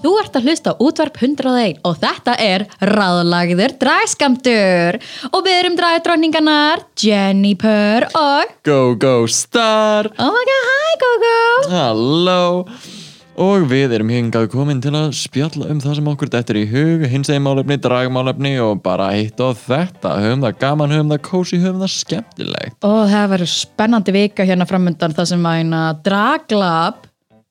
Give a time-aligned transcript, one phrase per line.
[0.00, 4.96] Þú ert að hlusta á útvarp 101 og þetta er ráðlagður dragskamtur
[5.28, 10.08] og við erum dragdróningarnar Jennifer og GóGó Star!
[10.16, 11.36] Oh my god, hi Gogo
[11.74, 12.40] Halló!
[13.40, 17.04] Og við erum hingað komin til að spjalla um það sem okkur dettur í hug,
[17.08, 20.16] hins egin málefni, dragmálefni og bara hitt og þetta.
[20.20, 22.76] Höfum það gaman, höfum það kósi, höfum það skemmtilegt.
[22.84, 27.06] Og það verður spennandi vika hérna framöndan þar sem að eina draglab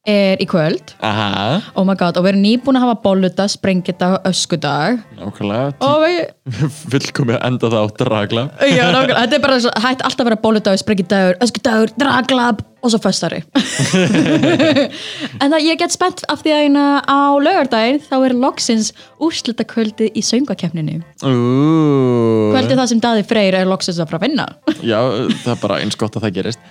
[0.08, 4.14] er í kvöld Aha, Oh my god, og við erum nýbúin að hafa bolluta, sprengita
[4.30, 5.74] öskudag nákvæmlega.
[5.84, 6.20] og við,
[6.94, 8.44] Fullkomið að enda það á dragla.
[8.64, 12.94] já, nákvæmlega, þetta er bara svo, hægt alltaf að vera bolludagur, sprengidagur, öskudagur, draglab og
[12.94, 13.42] svo föstari
[15.44, 19.66] en það ég get spennt af því að eina á laugardaginn þá er loksins úrslita
[19.68, 22.54] kvöldið í söngakefninu Úúúú.
[22.56, 24.48] kvöldið það sem Daði Freyr er loksins að fara að vinna
[24.80, 25.00] Já,
[25.44, 26.70] það er bara eins gott að það gerist.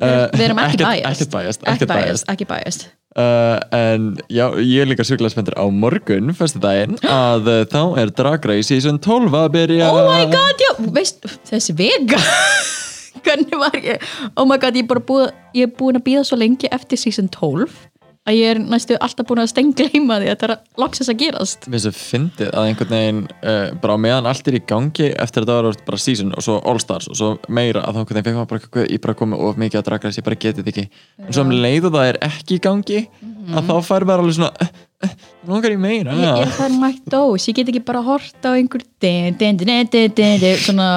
[0.00, 1.26] Við erum ekki bæjast
[1.66, 2.28] ekki bæjast.
[2.30, 7.48] ekki bæjast Uh, en já, ég er líka sjúklega spenntur á morgun, fyrstu daginn, að
[7.50, 9.88] uh, þá er Drag Race season 12 að byrja.
[9.90, 12.20] oh my god, já, veist þessi vega
[13.24, 14.04] hvernig var ég?
[14.36, 17.00] Oh my god, ég er bara búið ég er búin að býða svo lengi eftir
[17.00, 17.74] season 12
[18.28, 21.18] að ég er næstu alltaf búin að stengleima því að þetta er að loksins að
[21.22, 21.68] gerast.
[21.72, 25.52] Við sem fyndið að einhvern veginn uh, bara meðan allt er í gangi eftir að
[25.52, 28.28] það var bara season og svo all stars og svo meira að þá einhvern veginn
[28.28, 30.74] fekk maður bara ég bara komið of mikið að Drag Race, ég bara getið þetta
[30.74, 31.02] ekki.
[31.24, 33.00] En svo um leið og það er ekki í gangi
[33.48, 35.16] að þá fær maður alveg svona uh, uh,
[35.48, 36.18] langar í meira.
[36.18, 39.88] Ég, ég er mætt dós, ég get ekki bara hort á einhver din, din, din,
[39.88, 40.88] din, din, din, svona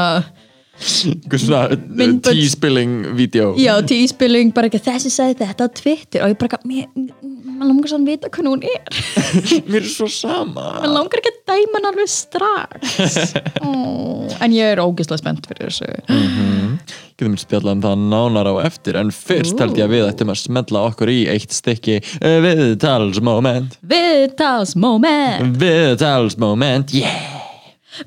[0.81, 3.53] einhver svona uh, T-spilling vídeo.
[3.59, 6.25] Já, tíspilling, bara ekki þessi sagði þetta á Twitter.
[6.25, 9.01] Og ég bara, maður langar svo að vita hvernig hún er.
[9.71, 10.65] Mér er svo sama.
[10.79, 12.97] Maður langar ekki að dæma hann alveg strax.
[13.61, 15.89] Oh, en ég er ógeðslega spennt fyrir þessu.
[17.19, 20.33] Getum við spjallað um það nánar á eftir en fyrst held ég að við ættum
[20.33, 23.77] að smetla okkur í eitt stykki uh, viðtalsmoment.
[23.93, 27.40] Viðtals moment viðtalsmoment yeah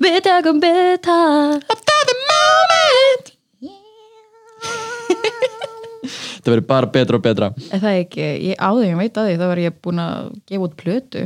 [0.01, 3.25] Við tökum viðtal After the moment.
[6.45, 7.47] Það verður bara betra og betra.
[7.73, 10.65] Er það ekki, ég áður, ég veit að því þá var ég búin að gefa
[10.67, 11.21] út plötu.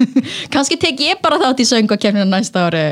[0.54, 2.86] Kannski tek ég bara þátt í söngakefninu næsta ári.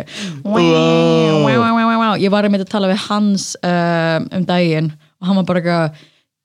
[0.44, 0.60] Wow.
[0.60, 2.14] Wow, wow, wow, wow.
[2.20, 5.86] ég var einmitt að tala við Hans um, um daginn og hann var bara eitthvað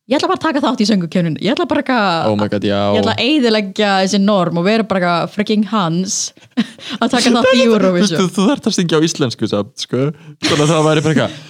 [0.05, 2.99] ég ætla bara að taka þátt í söngakefninu ég ætla bara eitthvað Oh god, ég
[3.01, 6.19] ætla að eyðileggja þessi norm og vera bara freaking Hans
[7.01, 8.21] að taka þátt í Þú, Eurovision.
[8.21, 10.07] þú, þú þarft að syngja á íslensku samt, sko.
[10.45, 11.43] Þannig að það væri bara eitthvað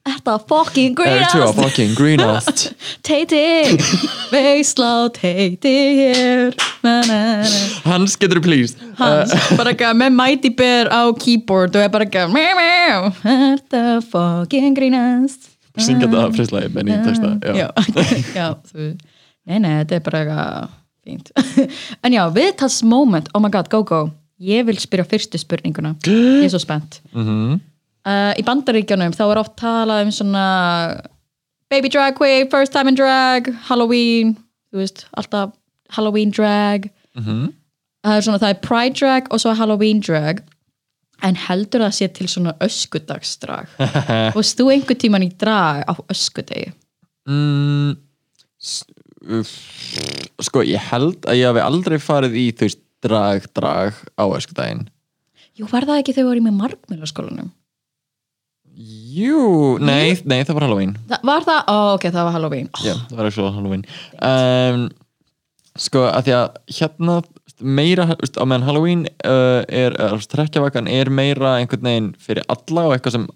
[0.00, 2.62] Þetta fucking þú að greenast fucking greenast
[3.06, 3.42] Teiti,
[4.32, 7.60] veislá teiti hér na, na, na.
[7.84, 8.80] Hans getur please.
[8.96, 15.49] Hans, bara eitthvað með Mighty Bear á keyboard og er bara meow, Þetta fucking grínast
[15.49, 15.49] uh,
[15.84, 17.68] Syngja þetta frislega með nýjum texta Já, Já,
[18.38, 18.88] já þú,
[19.48, 20.76] Nei, nei, þetta er bara eitthvað
[21.06, 21.30] fínt.
[22.04, 24.00] En já, viðtals moment, oh my god, go go.
[24.40, 25.94] Ég vil spyrja fyrstu spurninguna.
[26.06, 27.00] Ég er svo spennt.
[27.16, 27.56] Mhm.
[28.08, 30.44] uh, Í bandaríkjunum þá er oft talað um svona
[31.70, 34.32] Baby drag queen, first time in drag Halloween,
[34.72, 35.52] þú veist, alltaf
[35.94, 36.90] Halloween drag.
[37.18, 37.52] Mhm.
[38.04, 40.40] Það er svona, það er pride drag og svo Halloween drag
[41.26, 43.72] En heldur það sé til svona öskudagsdrag
[44.36, 46.72] Fórst þú einhver tíman í drag á öskudegi?
[47.28, 47.96] mm,
[50.40, 54.86] Sko, ég held að ég hafi aldrei farið í þú veist drag, drag á öskudaginn
[55.58, 57.50] Jú, var það ekki þegar við vorum í markmiðlaskólanum?
[58.80, 61.60] Jú, nei, nei, það var Halloween Þa, var það?
[61.68, 63.84] Ó, ok, það var Halloween oh, Já, það var ekki svo Halloween
[64.30, 64.86] um,
[65.80, 66.48] Sko, að því að
[66.78, 67.16] hérna
[67.60, 69.96] meira, á meðan Halloween uh, er,
[70.32, 73.26] trekkjavakan er meira einhvern veginn fyrir alla og eitthvað sem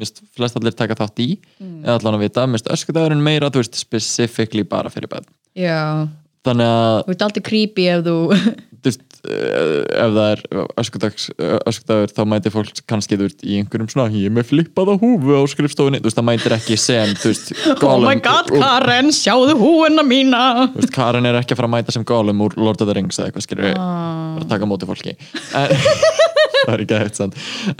[0.00, 1.30] mist, flest allir taka þátt í
[1.60, 6.08] eða allan að vita, mist öskudagurinn meira þú veist, specifically bara fyrir bæð Já,
[6.46, 10.42] þannig að þú ert aldrei creepy ef þú þú veist, ef það er
[10.82, 14.48] öskudags, uh, öskudagur þá mætir fólk kannski þú veist, í einhverjum svona ég er með
[14.50, 16.00] flippaða húfu á skrifstofunni.
[16.02, 17.52] Þú veist, það mætir ekki sem veist,
[17.84, 20.42] Oh my god, úr- Karen, sjáðu húuna mína.
[20.76, 23.18] Veist, Karen er ekki að fara að mæta sem Gollum úr Lord of the Rings
[23.20, 24.36] eða eitthvað skilur við Ah.
[24.42, 25.16] að taka móti fólki.
[25.54, 25.72] En,
[26.64, 26.98] það er ekki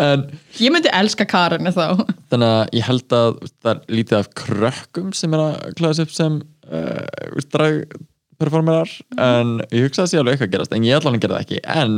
[0.04, 0.24] en
[0.60, 2.04] Ég myndi elska Karen þá.
[2.30, 6.12] Þannig að ég held að það er lítið af krökkum sem er að klæða upp
[6.14, 6.40] sem
[6.70, 7.04] uh,
[8.44, 8.92] dragperformerar
[9.24, 11.60] en ég hugsa að það sé alveg eitthvað að gerast en ég gera það ekki.
[11.64, 11.96] En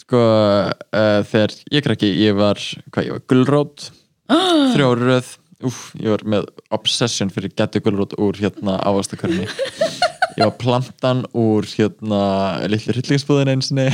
[0.00, 2.60] sko uh, þegar ég krakki ég var,
[2.94, 3.86] hvað ég var, gulrót
[4.74, 5.32] þrjáröð
[5.68, 9.48] úf, ég var með obsession fyrir getu gulrót úr hérna ávastakörni
[10.38, 12.22] ég var plantan úr hérna
[12.70, 13.88] litlu hryllingsbúðin einu sinni.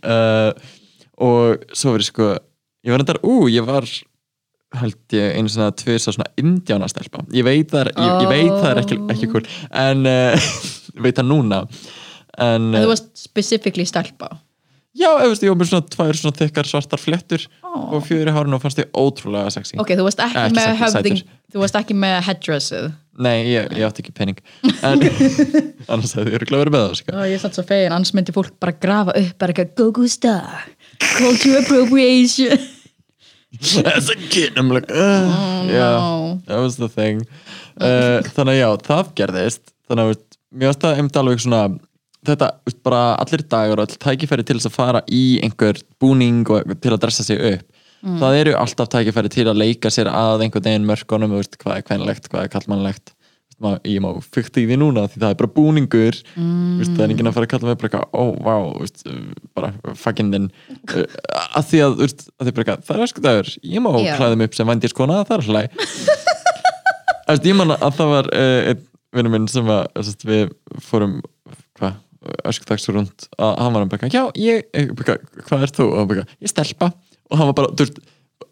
[0.00, 0.54] Uh,
[1.30, 2.32] og svo ég sko
[2.86, 3.84] ég var endar, ú, ég var
[4.78, 8.70] held ég einu svona tvisa svona indjánastelpa, ég veit það er, ég, ég veit það
[8.70, 9.48] er ekki, ekki cool
[9.82, 10.52] en uh,
[11.02, 11.64] veit það núna.
[12.40, 14.30] En, þú uh, varst specifically stelpa?
[14.90, 17.94] Já, ég veist, ég var með svona tvær svona þykkar svartar flettur Ó.
[17.94, 19.76] og fjögur í hárinu og fannst ég ótrúlega sexy.
[19.78, 21.20] Ok, þú varst ekki, Ekki með höfðing.
[21.50, 22.88] Þú varst ekki með headdressið?
[23.22, 24.42] Nei, ég, ég átti ekki pening.
[24.86, 25.04] En
[25.92, 27.14] annars hefði ég örugglega verið með það sko.
[27.14, 30.66] Ó, Ég satt svo fegin, annars myndi fólk bara grafa upp bara eitthvað go-go star
[31.20, 32.66] Culture appropriation
[33.96, 36.40] As a kid, I'm like uh, yeah, no.
[36.46, 37.26] that was the thing.
[37.76, 39.72] Uh, Þannig að já, það gerðist.
[39.90, 41.62] Þannig að veist, mér varst það einmitt alveg svona
[42.30, 46.44] þetta, veist, bara allir dagar og all tækifæri til þess að fara í einhver búning
[46.46, 47.66] og til að dressa sig upp.
[48.00, 51.88] Það eru alltaf tækifæri til að leika sér að einhvern veginn mörkunum, veist, hvað er
[51.90, 53.12] kvenlegt, hvað er kallmannlegt
[53.84, 57.30] ég má fykta í því núna því það er bara búningur veist, það er enginn
[57.30, 59.02] að fara að kalla mig bara ó, vá, veist,
[59.56, 61.18] bara fucking þinn uh,
[61.58, 64.50] að því að, veist, að því bara það er ösku dagur ég má klæða mig
[64.50, 65.66] upp sem vandískona, það er hlæg
[67.50, 68.86] ég man að það var uh, einn
[69.16, 70.54] vinnu minn sem að sest, við
[70.86, 71.18] fórum
[71.78, 71.98] hvað,
[72.48, 75.18] öskudagstur rund að hann var hann bara, já, ég, bara,
[75.48, 75.88] hvað er þú?
[75.90, 76.92] og hann bara, ég stelpa
[77.30, 78.00] og hann var bara, þú veist,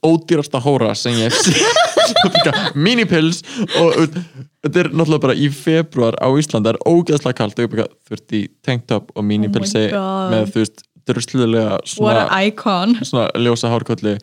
[0.05, 1.88] ódýrasta hóra sem ég hef séð.
[2.75, 3.43] Minipils
[3.79, 3.95] og
[4.63, 8.43] þetta er náttúrulega bara í februar á Íslandi það er ógeðslega bara, þú veist, í
[8.65, 12.27] tanktop og minipilsi Oh með, þú veist, druslulega What svona
[13.09, 14.17] svona ljósa hárkolli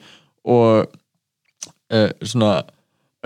[0.45, 2.57] og uh, svona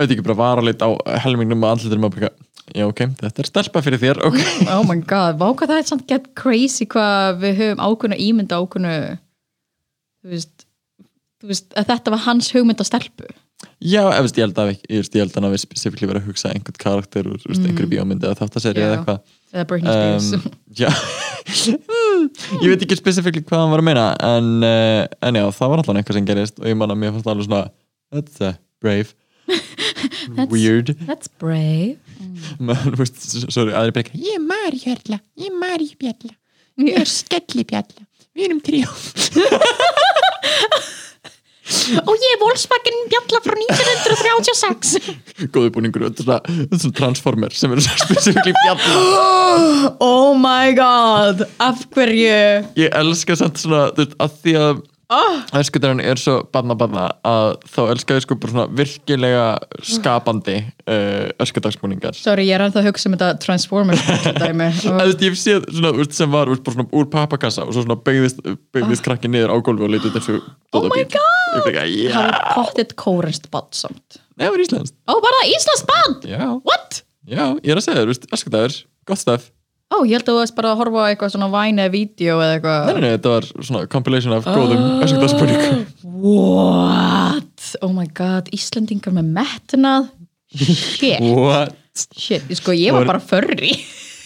[0.00, 0.88] auðvitað ekki bara varalit á
[1.24, 2.30] helmingnum og andlitur maður bara,
[2.72, 4.40] já ok, þetta er stelpa fyrir þér ok,
[4.72, 8.62] Oh my god, vá hvað það er samt get crazy hvað við höfum ákveðna ímynda
[8.62, 8.96] ákveðnu
[10.20, 10.66] þú veist,
[11.40, 13.30] þú veist að þetta var hans hugmynd að stelpu
[13.80, 17.66] já, veist, ég held að hann hafi spesifíkli verið að hugsa einhvern karakter úr mm.
[17.68, 19.20] einhverju bíómyndi eða þáttaseri eða eitthvað.
[19.50, 20.32] Eða Britney Spears.
[20.36, 20.90] Um, já.
[22.62, 25.82] Ég veit ekki spesifíkli hvað hann var að meina en, uh, en já, það var
[25.82, 27.62] alltaf eitthvað sem gerist og ég man að mér fannst alveg svona
[28.12, 28.52] that's uh,
[28.84, 29.14] brave.
[30.52, 30.94] Weird.
[31.08, 31.96] That's brave.
[33.00, 36.36] Veist, sorry, aðri eitthvað, ég er Mari Hjörla, ég er Mari Bjalla
[36.80, 38.06] ég er Skelli Bjalla
[38.36, 38.88] við erum tríó
[42.02, 47.56] og ég er Volkswagen Bjalla frá 1936 góði búningur, þetta er svona, þetta er transformer
[47.56, 49.26] sem eru svona spesifíkli Bjalla
[50.10, 52.38] Oh my god af hverju?
[52.80, 54.82] Ég elska samt svona, að því að
[55.14, 59.44] oh, æskudarinn er svo banna banna að þá elska ég sko bara svona virkilega
[59.86, 64.04] skapandi uh, öskudagsbúningar Sorry, ég er ennþá að hugsa um þetta Transformers
[64.38, 64.70] dæmi.
[64.80, 67.74] Þú veist, ég hef séð svona, þú veist, sem var bara svona úr pappakassa og
[67.76, 68.42] svo svona beigðist,
[68.74, 70.40] beigðist krakki niður á gólfi og litið þessu
[70.76, 74.20] Oh my god Ég fyrir ekki, Það var pottet kórenst bad samt.
[74.38, 74.94] Nei, það var íslenskt.
[75.10, 77.00] Ó, bara Íslands bad Já, What?
[77.26, 78.76] já, ég er að segja þér, þú veist, öskudagur,
[79.10, 79.48] gott stöf
[79.90, 82.36] Ó, ég held að þú varst bara að horfa á eitthvað svona væni eða vídeo
[82.38, 82.90] eða Nei, eitthvað.
[82.90, 85.80] Nei, nei, þetta var svona compilation af góðum öskudagsbúningum
[86.20, 87.70] What?
[87.82, 90.10] Oh my god, Íslandingar með metnað?
[90.54, 91.74] Shit, What?
[92.16, 93.72] shit, sko ég var Var- bara förri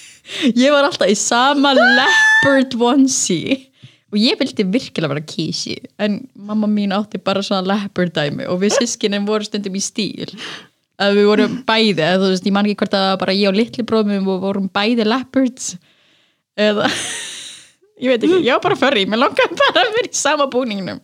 [0.57, 3.59] Ég var alltaf í sama leopard onesie.
[4.15, 8.61] Og ég vildi virkilega vera kísi en mamma mín átti bara svona leopard dæmi og
[8.63, 10.31] við sískinin voru stundum í stíl
[11.03, 13.59] að við vorum bæði eða þú veist, ég man ekki hvort að bara ég og
[13.59, 15.73] litli bróðum við vorum bæði leopards
[16.55, 16.91] eða
[18.05, 21.01] ég veit ekki, ég var bara förri mér langaði bara að vera í sama búningnum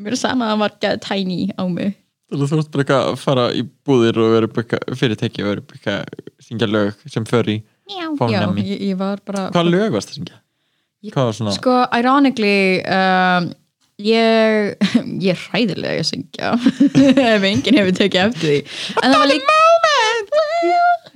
[0.00, 2.00] mér er sama að hann var gæði tiny á mig
[2.34, 6.46] Þú veist bara eitthvað að fara í búðir og vera fyrirtæki og vera eitthvað að
[6.46, 8.64] syngja lög sem för í já, Fámnami.
[8.64, 10.40] ég, ég var bara Hvað lög varst að syngja?
[11.12, 11.52] Hvað var?
[11.58, 13.50] Sko, ironically um,
[14.02, 14.74] ég,
[15.24, 16.54] ég er hræðilega að syngja
[17.34, 18.58] ef enginn hefur tekið eftir því.
[19.02, 19.60] En það var líka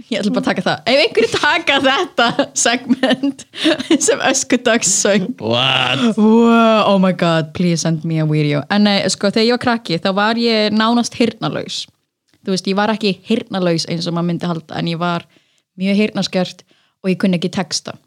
[0.08, 0.78] ég ætla bara að taka það.
[0.88, 2.28] Ef einhverju taka þetta
[2.66, 3.44] segment
[4.00, 6.16] sem öskudagssöng What?
[6.16, 8.64] wow, oh my god, please send me a video.
[8.72, 11.84] En nei, sko, þegar ég var krakki þá var ég nánast hirnalaus
[12.48, 15.26] þú veist, ég var ekki hirnalaus eins og maður myndi halda en ég var
[15.78, 16.64] mjög hirnaskert
[17.02, 17.98] og ég kunni ekki texta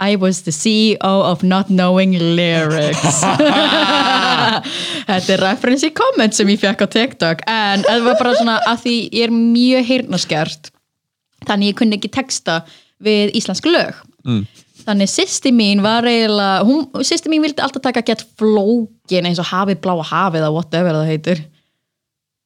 [0.00, 3.20] I was the CEO of not knowing lyrics.
[5.08, 7.44] Þetta er reference í comment sem ég fekk á TikTok.
[7.50, 10.72] En það var bara svona að því ég er mjög heyrnaskert
[11.44, 12.62] þannig ég kunni ekki texta
[13.04, 14.02] við íslensk lög.
[14.24, 14.44] Mm.
[14.84, 19.80] þannig sýsti mín var eiginlega sýsti mín vildi alltaf taka gett flókin eins og hafið
[19.84, 21.42] bláa hafið eða whatever það heitir.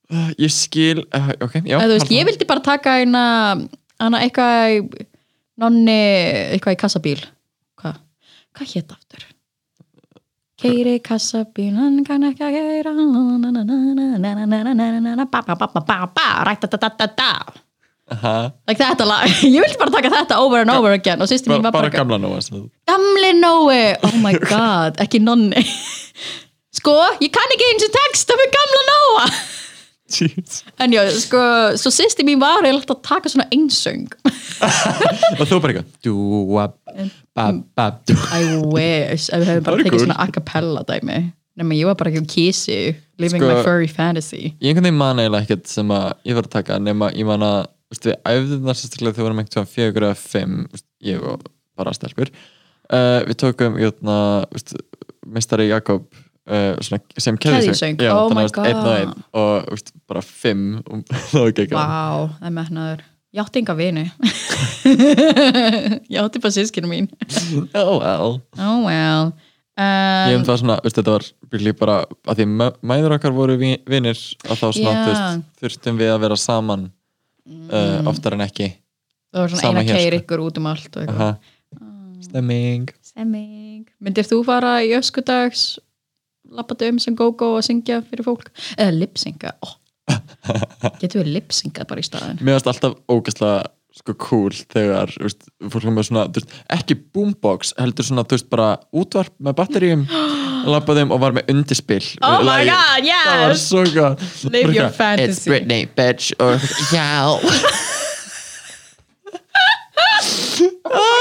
[0.09, 3.25] Uh, ég skil, uh, ok, já eða veist, ég vildi bara taka eina,
[4.01, 4.87] hana eitthvað
[5.61, 5.99] nonni,
[6.55, 7.19] eitthvað í kassabíl
[8.59, 9.27] hvað, hétt aftur?
[10.59, 12.93] Keiri kassabílan kann ekki að keira.
[18.09, 21.69] Like þetta lag, ég vildi bara taka þetta over and over again og mín bara,
[21.69, 25.61] var bara sem þú- Gamli Nói, oh my god, ekki nonni
[26.79, 29.27] Sko, ég kann ekki eins og texta með gamla Nóa
[30.09, 30.63] Jeez.
[30.81, 31.41] En já, sko,
[31.77, 34.07] svo sýstir mín var ég alltaf að taka svona einsöng.
[35.39, 35.89] Og þú bara eitthvað
[38.39, 41.19] I wish, ef við hefum bara tekið svona a cappella dæmi.
[41.59, 42.79] Nefnum ég var bara ekki um kísi
[43.19, 44.55] Living Sko- my furry fantasy.
[44.63, 47.43] ég einhvern veginn man eiginlega ekkert sem að ég var að taka nema ég man
[47.43, 47.59] að
[47.99, 50.55] við æfðum þar sérstaklega þegar við einhvern veginn fjögur eða fimm
[51.05, 51.43] ég og
[51.79, 52.31] bara stelpur.
[52.89, 54.73] Uh, við tókum jötna, veist,
[55.29, 56.07] mistari Jakob
[56.49, 59.15] uh, sem Keðjusöng, oh einn og einn.
[59.37, 63.05] Og veist, bara fimm og það var ekki ekki Vá, það er metnaður.
[63.37, 64.07] Ég átti enga vini.
[66.09, 67.11] Ég átti bara sískinu mín.
[67.77, 68.39] Oh well.
[68.57, 69.33] Oh well.
[69.79, 73.35] Ég um, um það svona, veist, þetta var byrli bara að því mæ- mæður okkar
[73.37, 76.89] voru vi- vinir að þá svona, þú veist, þurftum við að vera saman
[77.69, 78.73] uh, oftar en ekki.
[79.29, 80.23] Það var svona eina keir sko.
[80.25, 80.99] ykkur út um allt
[82.25, 82.89] stemming.
[83.05, 83.85] Stemming.
[84.03, 85.69] Myndir þú fara í öskudags
[86.55, 88.53] lappatu um sem go-go og syngja fyrir fólk.
[88.77, 89.75] Eða lipsynga oh.
[91.01, 93.67] Getur við lipsynga bara í staðin mér finnst alltaf ógæslega
[93.99, 98.77] sko cool þegar veist, fólk er með svona, veist, ekki boombox heldur svona, veist, bara
[98.95, 100.05] útvarp með batteríum
[100.73, 102.71] lappaðum og var með undirspill Oh my Lagi.
[102.73, 104.25] god, það var yes svo gott.
[104.53, 105.33] Live your fantasy.
[105.33, 106.61] It's Britney, bitch og
[106.95, 107.09] já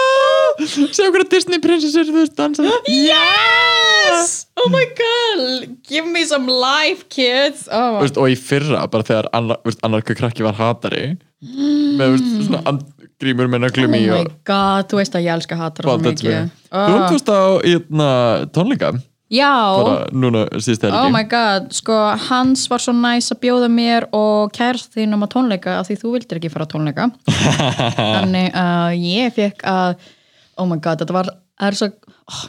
[0.66, 4.48] Sjá hverja Disney prinsessur þú veist dansa Yes!
[4.58, 5.78] Oh my god.
[5.86, 7.68] Give me some life kids.
[7.70, 10.58] Oh Þú veist, og í fyrra bara þegar annar, þú veist, annar hver krakki var
[10.58, 11.04] hatari
[11.44, 12.88] með þú veist, svona and-
[13.22, 16.00] grímur með nöglum Oh í my og god, þú veist að ég elska hatara svo
[16.02, 16.34] mikið.
[16.34, 16.50] Way.
[16.72, 17.06] Þú oh.
[17.14, 18.10] veist á hérna,
[18.54, 18.92] tónleika?
[19.28, 20.46] Já, bara núna
[20.96, 21.96] oh my god Sko,
[22.30, 25.98] hans var svo næs að bjóða mér og kærst þín um að tónleika af því
[26.00, 27.10] þú vildir ekki fara á tónleika.
[28.16, 30.06] Þannig að ég fekk að
[30.58, 31.90] oh my god, þetta var það er svo,
[32.34, 32.44] oh,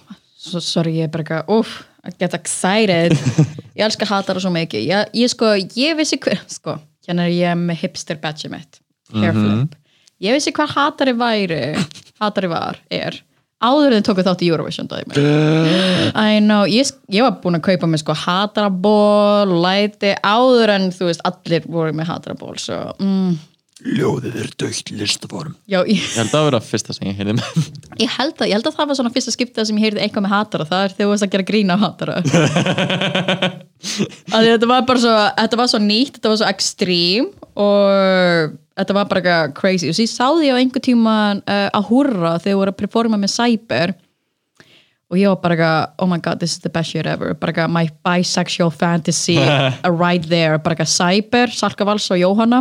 [0.49, 3.13] svo sorry, ég er bara eitthvað uff, I get excited.
[3.79, 4.85] Ég elska hatara svo mikið.
[4.89, 8.81] Ég, ég sko, ég vissi hver sko, hérna er ég með hipster badge mitt
[9.15, 9.77] hair flip
[10.19, 11.63] Ég vissi hvað hatari væri
[12.19, 13.21] hatari var, er
[13.63, 15.15] áður en tóku þátt í Eurovision dæmi
[16.29, 21.11] I know, ég, ég var búin að kaupa mig sko hataraból, læti áður en þú
[21.11, 23.39] veist, allir voru með hataraból svo, mm,
[23.79, 27.35] Ljóðið er dögt listaform já, ég, Ég held að það vera fyrsta sem ég heyrði
[27.39, 27.47] með.
[28.03, 30.25] Ég, held að, ég held að það var svona fyrsta skiptið sem ég heyrði eitthvað
[30.25, 32.15] með hatara, það er þegar þú veist að gera grína af hatara
[34.35, 38.97] að þetta var bara svo þetta var svo nýtt, þetta var svo extreme og þetta
[38.99, 39.91] var bara eitthvað crazy.
[39.91, 42.81] Og svo ég sá því á einhver tíma uh, að hurra þegar ég voru að
[42.83, 43.95] performa með Cyber
[45.09, 47.33] og ég var bara eitthvað, oh my god, this is the best shit ever.
[47.39, 49.39] Bara eitthvað, my bisexual fantasy
[50.03, 52.61] right there, bara eitthvað Cyber, Salka Vals og Jóhanna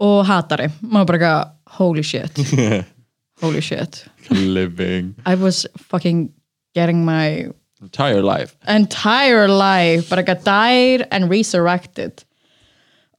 [0.00, 2.40] og Hatari, maður bara eitthvað holy shit,
[3.42, 4.04] holy shit.
[4.30, 5.14] Living.
[5.26, 6.30] I was fucking
[6.74, 7.50] getting my
[7.82, 8.56] entire life.
[8.68, 12.24] entire life bara eitthvað died and resurrected.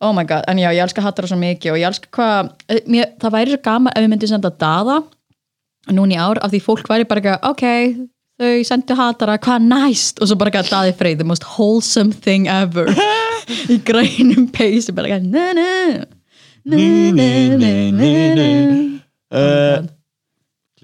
[0.02, 3.12] Oh my god, en já, ég elska Hattara svo mikið og ég elska hvað, eh,
[3.22, 4.96] það væri svo gaman ef við myndum senda Dada
[5.94, 7.66] núna í ár, af því fólk væri bara eitthvað ok,
[8.42, 10.18] þau sendu Hattara, hvað næst?
[10.22, 12.90] Og svo bara eitthvað Daði Freyr, the most wholesome thing ever.
[13.74, 15.70] Í grænum peysi, bara eitthvað na na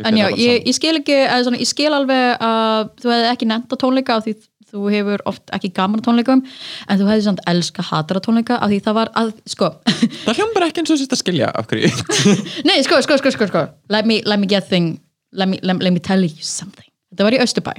[0.05, 3.49] En já, ég, ég skil ekki, eða svona, ég skil alveg að þú hefði ekki
[3.49, 4.35] nefnt á tónleika af því
[4.67, 8.69] þú hefur oft ekki gaman á tónleikum en þú hefði samt elska hatara tónleika af
[8.69, 9.71] því það var að, sko.
[10.27, 11.89] Það hljómbar ekki eins og sérst að skilja af hverju.
[12.67, 13.63] Nei, sko, sko, sko, sko, sko.
[13.93, 14.99] Let me, let me get thing
[15.31, 16.85] let me, let, let me tell you something.
[17.11, 17.77] Þetta var í Östubæ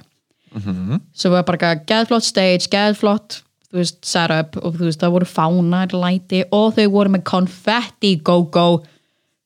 [1.15, 5.97] svo var bara geðflott stage, geðflott þú veist, setup og þú veist, það voru fánar,
[5.97, 8.69] læti og þau voru með konfetti go-go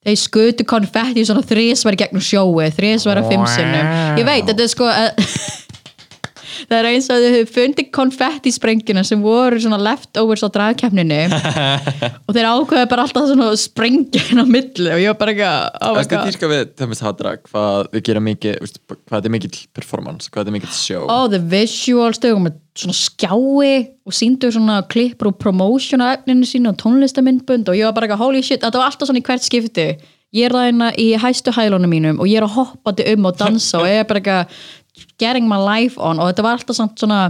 [0.02, 3.90] þeir skutu konfetti svona þrísvar gegnum sjói, þrísvar að fimm sinnum.
[4.18, 5.28] Ég veit, þetta er sko uh,
[6.70, 11.20] það er eins og þau hefur fundið konfetti sprengjuna sem voru svona leftovers á dragkeppninu
[12.26, 15.36] og þeir ákveða bara alltaf svona að sprengja inn á milli og ég var bara
[15.36, 19.36] ekki að Æstu god dýrka við Tömmis Hadra hvað við gera mikið hvað þetta er
[19.36, 21.06] mikill performance, hvað þetta er mikill show?
[21.10, 23.74] Oh the visuals, þau með svona skjái
[24.06, 28.08] og síndu svona klippur og promotion á efninu sínu og tónlistamindbund og ég var bara
[28.08, 29.88] ekki holy shit, þetta var alltaf svona í hvert skipti.
[30.32, 33.36] Ég er það hérna í hæstu hælunum mínum og ég er að hoppandi um og
[33.36, 34.38] dansa og ég er bara ekki
[35.20, 36.20] getting my life on.
[36.20, 37.22] Og þetta var alltaf svona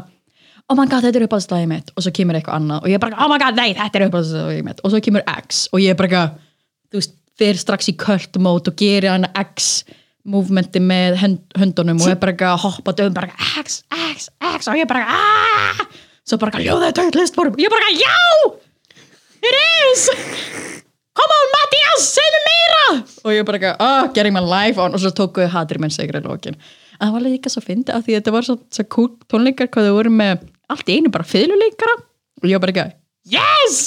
[0.71, 1.91] oh my god, þetta er uppáðslæði mitt.
[1.97, 2.85] Og svo kemur eitthvað annað.
[2.85, 4.81] Og ég er bara, oh my god, nei, þetta er uppáðslæði mitt.
[4.83, 5.67] Og svo kemur X.
[5.73, 6.23] Og ég er bara
[6.93, 9.73] þú veist, fyrir strax í köld mót og gerir hann X
[10.23, 12.01] movementi með hönd, höndunum.
[12.01, 13.83] Og er bara eitthvað að hoppa döðum bara X,
[14.15, 14.71] X, X.
[14.71, 15.87] Og ég bara aaaah
[16.23, 18.63] svo bara ljóðið döðlist og ég bara eitthvað já
[19.43, 19.57] it
[19.91, 20.07] is.
[21.19, 22.85] Come on Mattias, segðu meira.
[23.27, 24.95] Og ég bara eitthvað, oh, getting my life on.
[24.95, 25.93] Og svo tókuðu hatri menn
[26.25, 26.55] lokin.
[26.55, 29.89] en það var líka svo fyndið af því þetta var svo, svo cool tónleikar hvað
[29.89, 32.95] þau voru með allt í einu bara fiðluleikara og ég var bara eitthvað,
[33.33, 33.81] yes!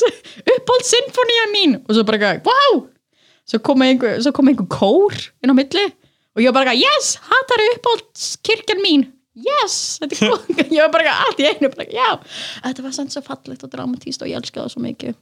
[0.56, 1.78] Uppáld sinfonía mín!
[1.84, 2.86] Og svo bara eitthvað, wow
[3.46, 5.86] svo kom einhver, svo kom einhver kór inn á milli
[6.36, 9.06] og ég var bara eitthvað, yes, hattar uppáld kirkjan mín!
[9.36, 12.10] Yes, þetta er góð ég var bara eitthvað, allt í einu, bara já!
[12.66, 15.18] Þetta var sann svo fallegt og dramatíst og ég elska það svo mikið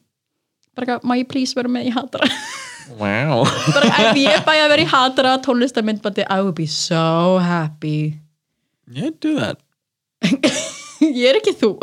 [0.77, 2.29] bara má ég please vera með í hattara
[3.01, 3.43] wow.
[3.73, 8.19] Bara ef ég bæði að vera í hattara tónlistamindbandi, I would be so happy.
[8.91, 9.61] Yeah, do that
[11.11, 11.73] ég er ekki þú.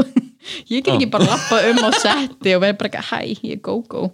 [0.70, 4.08] Ég get ekki bara lappa um á setti og vera bara hæ, ég er go-go.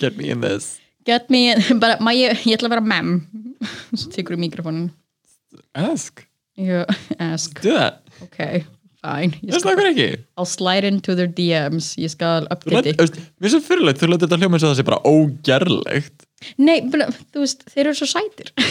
[0.00, 0.78] Get me in this.
[1.06, 1.52] Get me,
[1.82, 3.14] bara, má ég, ég ætla að vera mem.
[3.92, 4.90] Svo tekur þú mikrofónin
[5.76, 6.24] ask,
[6.56, 6.82] you
[7.20, 8.02] ask, do that.
[8.24, 8.64] Ok,
[9.02, 9.38] fine.
[9.42, 9.76] Ég skal,
[10.38, 14.28] I'll slide into their DMs ég skal update veist, mér er svo fyrirlegt, þú lætur
[14.28, 16.26] þetta hljóma eins og það sé bara ógerlegt.
[16.58, 18.52] Nei, þú veist, þeir eru svo sætir.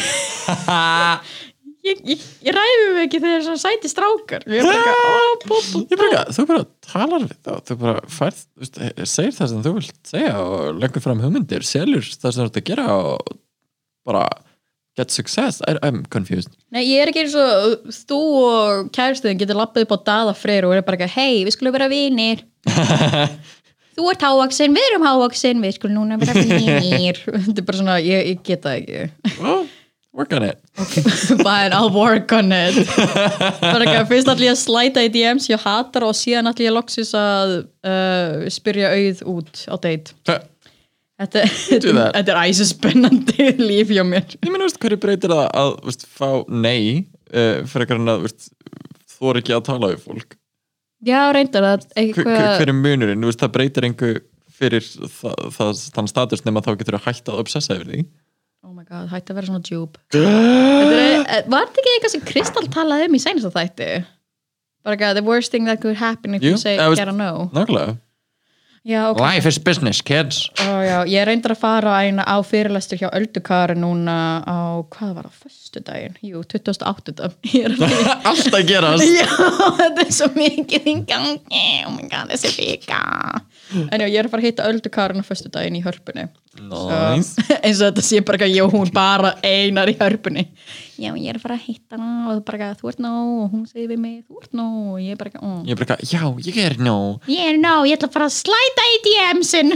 [1.82, 4.44] Ég, ég, ég ræði mig ekki þegar þeir eru svo sæti strákar.
[4.54, 8.44] Ég er bara þú bara talar við þá þú bara færð,
[9.10, 12.60] segir það sem þú vilt segja og leggur fram hugmyndir selur það sem þú ert
[12.62, 13.34] að gera og
[14.06, 14.28] bara
[14.98, 15.62] get success?
[15.68, 16.52] I, I'm confused.
[16.74, 20.68] Nei, ég er ekki eins og þú og kæristuðin getur lappað upp á daða freyr
[20.68, 22.46] og er bara ekki, hei, við skulum vera vinir.
[23.92, 27.20] Þú ert hávaksin, við erum hávaksin, við skulum núna vera vinir.
[27.46, 29.34] Þetta er bara svona, ég, ég get það ekki.
[29.42, 29.66] Well,
[30.16, 30.62] work on it.
[30.80, 32.80] Fine, I'll work on it.
[33.60, 36.76] Bara ekki, fyrst allir ég að slæta í DMs ég hatar og síðan allir ég
[36.78, 40.40] loksis að uh, spyrja auð út á date
[41.22, 42.16] Þetta, that.
[42.16, 44.38] þetta er æsispennandi líf hjá mér.
[44.40, 48.50] Ég meina, hverju breytir það að veist, fá nei uh, frekar en að veist,
[49.18, 50.38] þú er ekki að tala við fólk?
[51.06, 54.24] Já, reyndar að eitthvað hver er munurinn, veist, það breytir einhver
[54.62, 58.04] fyrir það, það, þann status nema þá getur þú hægt að obsessa yfir því.
[58.62, 62.12] Oh my god, hætti að vera svona djúb Þetta er, eh, Var þetta ekki eitthvað
[62.14, 63.88] sem Kristall talaði um í sænasta þætti?
[64.86, 67.14] Bara ekki að the worst thing that could happen if Jú, you say get a
[67.14, 67.50] no.
[67.58, 67.98] Nákvæmlega
[68.84, 69.20] Já, ok.
[69.22, 70.50] Life is business, kids.
[70.58, 75.28] Ó, já, Ég reyndar að fara eina á fyrirlestur hjá Öldukari núna á, hvað var
[75.30, 76.16] það, föstudaginn?
[76.26, 79.06] Jú, 2008 Ég er að Allt að gerast.
[79.06, 79.28] Já,
[79.78, 83.02] þetta er svo mikið Oh my god, þessi vika.
[83.72, 86.26] En já, ég er að fara að hitta Öldukarinn á föstudaginn í hörpunni
[86.60, 87.40] Nice.
[87.64, 90.44] Eins og þetta sé bara ekki að hún bara einar í hörpunni.
[91.00, 93.02] Já, ég er að fara að hitta hana og er bara ekki að þú ert
[93.06, 95.52] nóg og hún segir við mig, þú ert nóg og ég er bara ekki, ó.
[95.70, 97.32] Ég bara, eitthvað, já, ég er nóg.
[97.32, 99.74] Ég er nóg, ég ætla að fara að slæta í DM-sin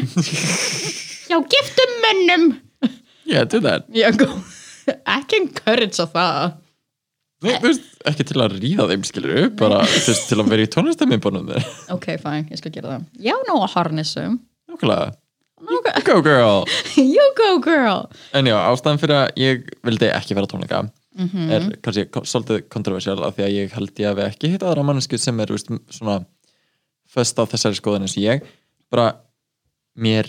[1.31, 2.45] Já, giftum mönnum.
[3.25, 3.87] Yeah, do that.
[3.95, 4.35] Já, góð
[4.85, 6.55] Ekki encourage á það.
[7.45, 10.69] Nei, þú veist, ekki til að ríða þeim skilur bara þú til að vera í
[10.69, 11.65] þér.
[11.93, 13.07] Ok, fine, ég skal gera það.
[13.21, 14.37] Já, nóg að harnessum.
[14.69, 15.15] Nákvæmlega,
[15.79, 16.01] okay.
[16.07, 16.63] go girl
[17.15, 21.43] You go girl En já, ástæðan fyrir að ég vildi ekki vera tónleika Mhm.
[21.55, 24.83] er kannski svolítið kontroversial af því að ég held ég að við ekki hitta aðra
[24.83, 26.25] mannesku sem er veist, svona
[27.07, 28.41] föst á þessari skoðan eins og ég
[28.91, 29.05] bara
[29.95, 30.27] mér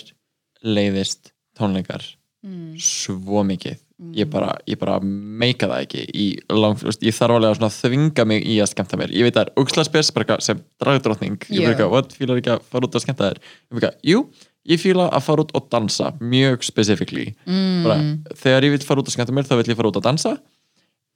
[0.62, 2.04] leiðist tónleikar
[2.46, 2.76] Mm.
[2.78, 3.80] svo mikið
[4.14, 8.26] ég bara, ég bara meika það ekki í lang, veist, ég þarf alveg að þvinga
[8.28, 11.60] mig í að skemmta mér, ég veit það er ógislega spes sem dragdrottning ég Já.
[11.64, 11.76] yeah.
[11.80, 14.20] bara, what, fílar ekki að fara út að skemmta þér ég bara, jú,
[14.66, 18.26] ég fíla að fara út og dansa mjög specifíkli mm.
[18.34, 20.32] þegar ég vil fara út að skemmta mér þá vil ég fara út að dansa.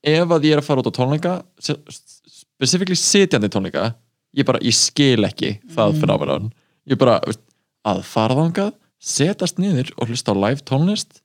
[0.01, 3.91] Ef að ég er að fara út á tónleika specifíkli sitjandi tónleika
[4.37, 6.53] ég bara, ég skil ekki það fyrir ámælan
[6.91, 7.19] ég bara,
[7.89, 11.21] að fara þangað setast niður og hlusta á live tónlist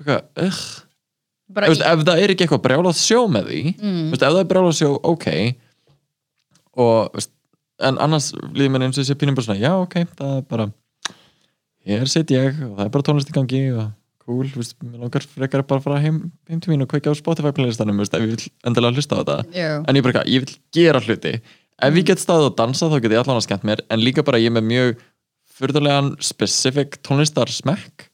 [0.00, 0.60] eitthvað,
[1.50, 4.02] Þú veist, ef það er ekki eitthvað brjálað sjó með því mm.
[4.12, 5.26] veist, ef það er brjálað sjó, ok.
[6.78, 7.32] Og veist,
[7.82, 10.68] en annars líður mér eins og þessi pínum bara svona já, ok, það er bara
[11.88, 13.88] hér sitt ég og það er bara tónlist í gangi og
[14.24, 14.50] cool,
[14.84, 18.02] mér langar frekar bara að fara heim, heim til mín og kveika á Spotify playlistanum,
[18.02, 19.70] ef ég vil endilega hlusta á þetta Já.
[19.80, 21.38] en ég bara, ég vil gera hluti.
[21.80, 24.24] Ef ég get staðið og dansa þá get ég allan að skemmt mér en líka
[24.26, 25.02] bara ég er með mjög
[25.60, 28.06] fyrðulegan specific tónlistar smekk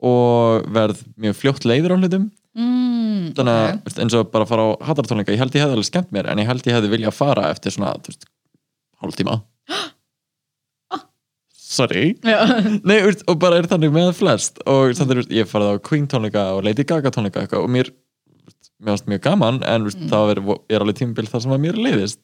[0.00, 2.28] og verð mjög fljótt leiður á hlutum.
[2.58, 3.82] Mm, þannig að ok.
[3.86, 6.26] veist, eins og bara að fara á hattartónleika ég held ég hefði alveg skemmt mér
[6.32, 8.26] en ég held ég hefði viljað fara eftir svona þú veist,
[9.04, 9.36] hálftíma
[11.70, 12.12] sorry.
[12.24, 16.08] Nei, veist, og bara er þannig með flest og er, veist, ég farið á Queen
[16.10, 17.92] tónleika og Lady Gaga tónleika og mér
[18.84, 22.22] varst mjög gaman en veist, það er, er alveg tímabil þar sem að mér leiðist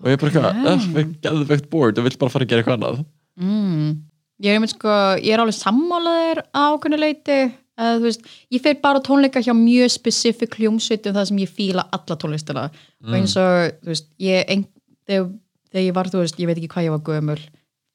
[0.00, 0.60] og ég er bara eitthvað, Já.
[0.64, 0.84] yeah.
[1.04, 3.02] uh, geðveikt bored og vill bara fara að gera eitthvað annað
[3.40, 3.90] mm.
[4.40, 7.40] Ég er sko, ég er alveg sammálaðir á ákveðnu leiti
[7.80, 12.16] þú veist, ég fer bara tónleika hjá mjög specific hljómsveitum það sem ég fíla alla
[12.20, 14.66] tónlistina og eins og, veist, ég ein,
[15.08, 15.30] þegar,
[15.70, 17.38] þegar ég var, þú veist, ég veit ekki hvað ég var gömul,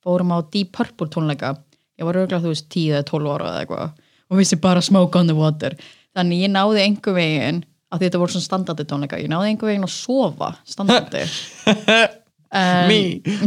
[0.05, 1.53] fórum á Deep Purple tónleika,
[1.99, 5.19] ég var örgulega, þú veist 10 eða 12 ára eða eitthvað og vissi bara smoke
[5.19, 5.75] on the water,
[6.17, 7.63] þannig ég náði einhver veginn,
[7.95, 11.25] því þetta voru svona standandi tónleika, ég náði einhver veginn að sofa standandi
[12.55, 12.99] Um, Me.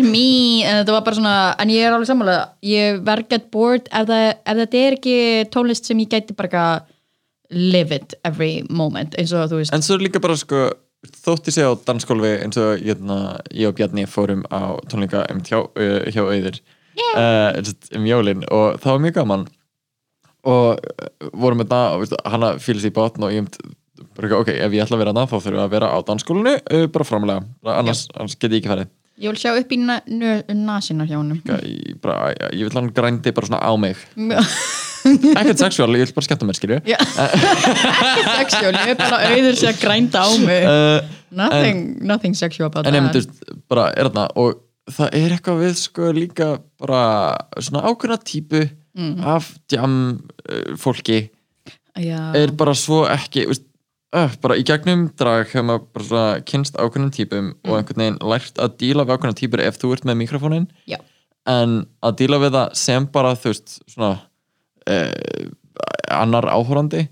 [0.02, 2.34] me, en þetta var bara svona en ég er alveg sammála,
[2.66, 5.14] ég verð get bored ef, það, ef þetta er ekki
[5.54, 6.64] tónlist sem ég gæti bara
[7.54, 9.72] live it every moment eins og þú veist.
[9.72, 10.66] En svo er líka bara sko
[11.06, 15.60] þótti sig á dansskólfi eins og hérna, ég og Bjarni fórum á tónleika um hjá,
[15.62, 16.58] uh, hjá auður
[17.14, 19.46] uh, um jólin og það var mjög gaman.
[20.48, 23.74] Og uh, vorum með það og veistu, hana fýlis í botn og ég um
[24.18, 26.54] bara, ok, ef ég ætla að vera það þá þurfum við að vera á dansskólinu
[26.58, 28.94] uh, bara framlega, bara annars, annars get ég ekki farið.
[29.18, 31.18] Ég vil sjá upp í nasina hjá
[32.02, 33.98] bara, ég, ég vil hann grændi bara svona á mig
[35.34, 36.98] ekkert sexuál, ég vil bara skemmta mér skilju Já.
[36.98, 40.66] ekki sexual, ég er bara auður sér grænda á mig.
[40.68, 43.14] Uh, nothing, nothing sexual about en ég that.
[43.14, 47.02] myndi, bara er þarna og það er eitthvað við sko líka bara
[47.60, 48.66] svona ákveðna típu
[49.22, 49.98] af jam
[50.48, 51.28] uh, fólki.
[51.98, 52.30] Já.
[52.38, 53.64] er bara svo ekki veist,
[54.14, 58.18] uh, bara í gegnum drag hefur maður bara svona kynst ákveðnum típum og einhvern veginn
[58.22, 61.00] lært að díla við ákveðna típur ef þú ert með mikrofónin Já.
[61.50, 64.12] en að díla við það sem bara þú veist svona
[64.88, 65.50] uh,
[66.10, 67.04] annar áhorandi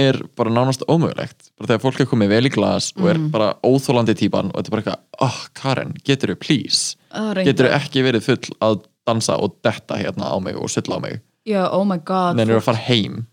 [0.00, 1.50] er bara nánast ómögulegt.
[1.58, 4.70] Bara þegar fólk er komið vel í glas og er bara óþólandi típan og þetta
[4.70, 6.96] er bara eitthvað, oh Karen, getur þú please?
[7.10, 7.44] Reyndar.
[7.50, 11.00] getur þú ekki verið full að dansa og detta hérna á mig og sulla á
[11.04, 11.20] mig?
[11.44, 13.26] Já, oh my god en eru að fara heim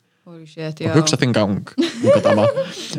[0.46, 1.68] shit, og hugsa þinn gang.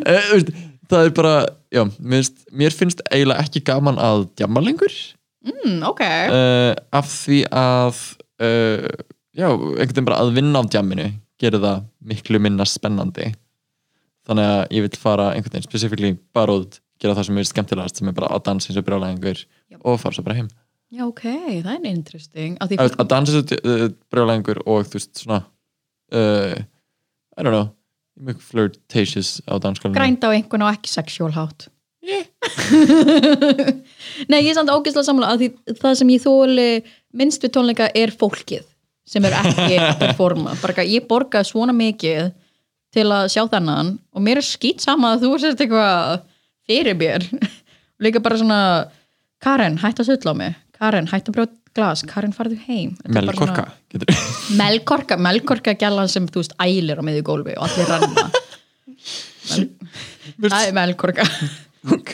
[0.06, 1.34] Eh, þú það er bara
[1.72, 4.94] já, mér, finnst, mér finnst eiginlega ekki gaman að djamma lengur.
[5.42, 6.02] Mm, ok.
[6.30, 8.02] Uh, af því að
[8.44, 8.90] uh,
[9.36, 11.08] já, einhvern veginn bara að vinna á djamminu
[11.42, 13.32] gerir það miklu minna spennandi.
[14.28, 17.98] Þannig að ég vil fara einhvern veginn specifíkli bara út gera það sem er skemmtilegast
[17.98, 19.40] sem er bara að dansa eins og brjálæðingur
[19.80, 20.50] og fara svo bara heim.
[20.92, 21.24] Já, ok,
[21.64, 22.56] það er interesting.
[22.60, 25.40] Því að, að dansa eins og brjálæðingur og þú veist svona
[26.14, 26.56] uh,
[27.36, 27.70] I don't know
[28.22, 31.70] mjög flirtatious á danskólinu grænda á einhvern og ekki sexual hátt.
[34.30, 36.66] Nei, ég er samt ógeðslega sammála að því það sem ég þóli
[37.16, 38.66] minnst við tónleika er fólkið
[39.08, 42.30] sem er ekki að performa bara ég borga svona mikið
[42.92, 46.22] til að sjá þennan og mér er skýt sama að þú sért eitthvað
[46.68, 47.24] fyrir mér.
[48.04, 48.60] Líka bara svona
[49.42, 50.54] Karen, hætt að sulla á mig.
[50.76, 52.92] Karen, hætt að brjóta glas, Karen farðu heim.
[53.08, 54.18] Melkorka svona-
[54.60, 58.28] Melkorka, melkorka gælan sem þú veist ælir á miðju gólfi og allir ranna
[60.38, 61.24] Mel, það er melkorka.
[61.96, 62.12] Ok.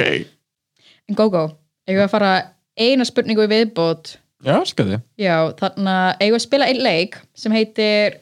[1.09, 1.43] En GóGó,
[1.89, 2.31] eigum við að fara
[2.79, 4.15] eina spurningu í viðbót
[4.47, 8.19] já, skoði já, þannig að eigum við að spila einn leik sem heitir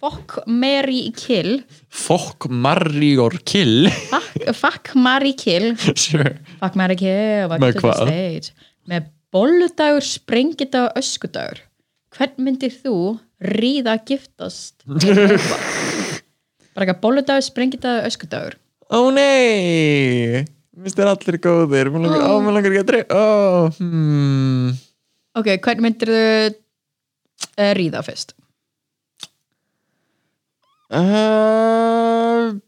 [0.00, 1.58] Fuck, Mary, Kill.
[1.92, 3.90] Fokk, Marri or Kill.
[4.08, 5.74] Fuck, fuck Mary, Kill.
[5.94, 6.38] Sure.
[6.56, 8.08] Fuck, Mary, Kill welcome Með to the hvað?
[8.08, 8.54] stage.
[8.88, 11.60] með bolludagur, sprengidagur, öskudagur.
[12.16, 12.94] Hvern myndir þú
[13.44, 14.80] ríða að giftast?
[16.72, 18.56] Bara ekki bolludagur, sprengidagur, öskudagur.
[18.88, 20.46] Ó nei.
[20.80, 21.92] Minnst þér allir góðir.
[21.92, 23.24] Mér langar, mér langar ekki að dreif Ó,
[23.76, 24.78] hmm
[25.38, 26.22] ok, hvern myndir þú
[27.60, 28.34] uh, ríða fyrst?
[30.90, 32.58] Uh,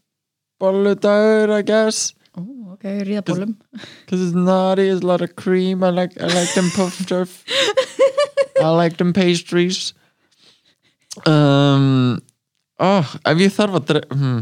[0.63, 2.13] Bolludagur, I guess.
[2.37, 2.43] Ó,
[2.77, 3.57] ok, ríða bollum.
[4.07, 5.83] Cause it's naughty, it's a lot of cream.
[5.83, 7.27] I like, I like them puffed up
[8.63, 9.93] I like them pastries.
[11.27, 12.21] Um,
[12.79, 14.39] oh, Ef ég þarf að hmm.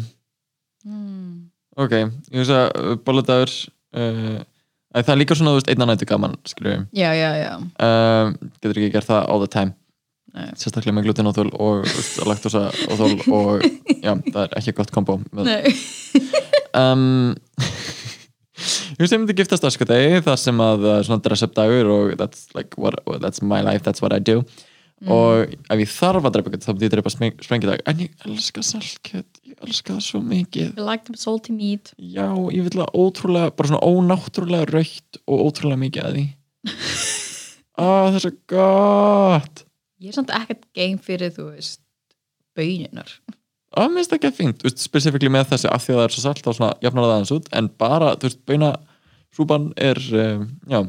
[1.82, 3.52] Ok, ég veist að uh, bolludagur
[3.96, 4.46] uh, að
[4.92, 8.34] Það er líka svona, þú veist, einna nættu gaman Skilur við já, já, já um,
[8.60, 9.76] getur ekki gert það all the time
[10.32, 10.48] Nei.
[10.56, 13.66] sérstaklega með gluten og þól og laktosa og þól og
[14.00, 15.74] já, það er ekki gott kombo með, Nei.
[16.82, 17.34] um,
[18.56, 22.14] ég veist ég myndi giftast öskudegi það sem að er svona dress up dagur og
[22.20, 24.44] that's like what, that's my life, that's what I do
[25.10, 28.28] og ef ég þarf að drepa eitthvað þá myndi ég drepa spreng, sprengidag en ég
[28.28, 30.70] elska saltkjöt, ég elska það svo mikið.
[30.78, 31.94] You like them salty meat.
[31.98, 36.28] Já, ég vil að ótrúlega, bara svona ónáttúrulega raukt og ótrúlega mikið að því.
[37.82, 39.62] Ah, það er svo gott.
[40.04, 41.80] Ég er samt ekkert game fyrir þú veist
[42.54, 43.10] böninar
[43.72, 46.16] að mér finnst það ekki þú veist, specifíkli með þessi af því að það er
[46.16, 47.48] svo salt þá svona jafnar það aðeins út.
[47.56, 48.72] En bara, þú veist, beina
[49.36, 50.80] súpan er, um, já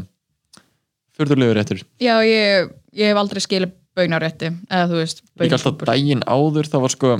[1.12, 6.24] fyrðurlegur réttur, já, ég, ég hef aldrei skilið bönarétti eða þú veist líka alltaf daginn
[6.26, 7.12] áður það var sko,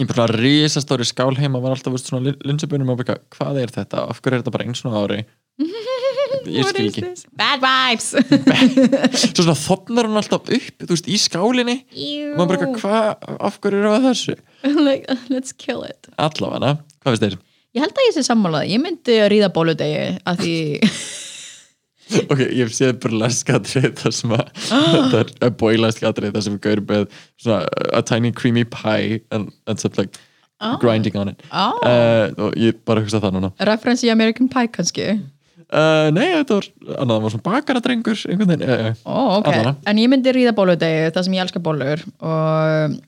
[0.00, 4.06] bara svona risastóri skál heima var alltaf, veist, svona linsabunum og bara, hvað er þetta,
[4.10, 5.24] af hverju er þetta bara eins og ári?
[6.48, 7.02] Ég skil ekki?
[7.36, 8.06] Bad vibes.
[9.20, 11.76] Svo svona þopnar hún alltaf upp veist, í skálinni.
[12.32, 12.74] Og maður Ew.
[12.78, 14.36] hvað, af hverju eru að þessu?
[14.86, 16.08] Like, Let's kill it.
[16.20, 17.38] Allavega, hvað veist þér?
[17.76, 20.54] Ég held að ég sé sammálað, ég myndi að ríða bóludegi að því
[22.32, 26.64] ok, ég hef séð burleskatrið þar sem að þetta er að boilaskatrið þar sem við
[26.68, 27.06] gaurum með
[27.40, 30.18] svona a tiny creamy pie and, and stuff like
[30.60, 30.74] Ah.
[30.76, 31.38] grinding on it.
[31.56, 31.72] Ah.
[31.88, 33.48] uh, og ég bara hugsa það núna.
[33.64, 35.06] Reference í American Pie kannski?
[35.72, 36.66] Uh, nei, þetta var
[37.00, 39.72] annað, það var svona bakaradrengur einhvern veginn, uh, Ó, ok, Allavega.
[39.88, 42.98] en ég myndi ríða bóludegi það sem ég elska bólur og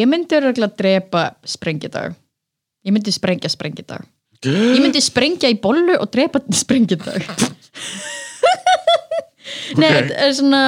[0.00, 2.16] ég myndi regla að drepa sprengidag
[2.88, 4.02] ég myndi sprengja sprengidag
[4.48, 7.22] ég myndi sprengja í bollu og drepa sprengidag
[9.80, 9.96] Nei, Ok.
[9.96, 10.60] þetta er svona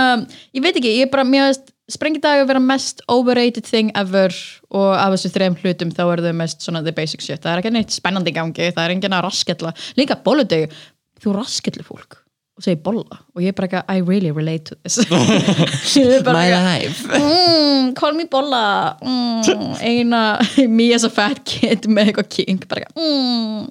[0.55, 1.57] ég veit ekki, ég er bara mér
[1.88, 4.35] sprengidag að vera mest overrated thing ever
[4.68, 7.62] og af þessu þreim hlutum þá er þau mest svona the basic shit, það er
[7.62, 9.73] ekki neitt spennandi gangi, það er enginn að raskella.
[9.97, 10.75] Líka bóludeg,
[11.23, 12.21] þú raskellir fólk
[12.59, 13.21] og segir bolla.
[13.37, 14.99] Og ég er bara ekki I really relate to this.
[15.07, 17.05] Eitthvað, life.
[17.07, 18.97] Mm, call me bolla.
[18.99, 20.23] Mm, eina
[20.79, 23.68] me as a fat kid með eitthvað king bara, mm.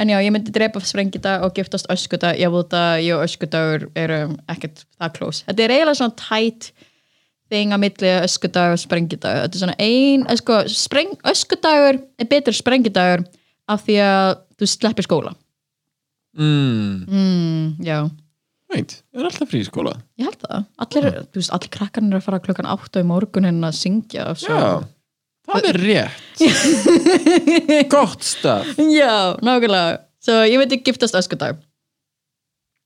[0.00, 2.32] en já, ég myndi drepa sprengita og giftast öskuta.
[2.40, 6.72] Ég veit að ég og öskudagur eru ekkert það close, þetta er eiginlega svona tight
[7.52, 12.56] thing að milli öskudagur og sprengidagur, þetta er svona ein sko, spreng, öskudagur er betur
[12.56, 13.26] sprengidagur
[13.68, 15.36] af því að þú sleppir skóla.
[16.32, 18.06] Mm, mm, já
[18.74, 20.64] veit, ég er alltaf frí í skóla Ég held það.
[20.84, 24.24] Allir, þú veist, allir krakkarnir er að fara klukkan 8 í morgunin að syngja.
[24.42, 24.82] Já,
[25.48, 26.38] það er rétt
[27.94, 30.00] gott staf Já, nákvæmlega.
[30.22, 31.58] Svo ég veit ekki giftast öskudag.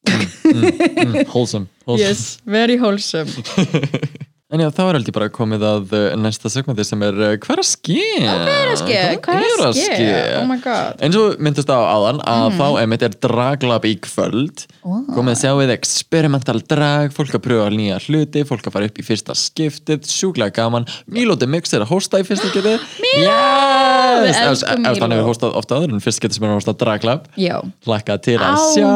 [0.06, 2.00] mm, wholesome, wholesome.
[2.00, 3.30] Yes, very wholesome.
[4.46, 7.30] En já, þá er held ég bara komið að uh, næsta segmenti sem er uh,
[7.42, 7.96] hver að ske?
[8.22, 8.98] Hvað er að ske?
[9.24, 10.04] Hvað er að ske?
[10.38, 11.00] Oh my god.
[11.02, 15.00] eins og myndist á áðan að þá emitt er draglab í kvöld Wow.
[15.16, 19.00] komið að sjá við experimental drag fólk að pröfa nýja hluti, fólk að fara upp
[19.02, 23.34] í fyrsta skiptið, sjúklega gaman Mílóti Mix er að hósta í fyrsta skiptið Míló!
[24.30, 24.62] yes!
[24.62, 25.10] Ef- Míló.
[25.10, 27.58] hefur hóstað ofta áður en fyrst skiptið sem er að hósta draglab Já,
[27.90, 28.62] hlakka til að Á.
[28.78, 28.94] sjá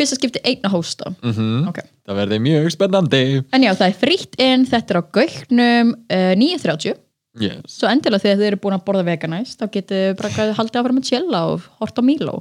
[0.00, 1.12] fyrsta skipti einn að hósta.
[1.20, 1.84] mm Ok.
[2.10, 3.22] Það verði mjög spennandi
[3.54, 7.00] En já, það er frítt inn, þetta er á gauknum uh, 9.30.
[7.40, 7.64] yes.
[7.78, 11.00] Svo endilega þegar þið eru búin að borða veganæst, þá getið þið bara haldið áfram
[11.02, 12.40] að chilla og horta Míló.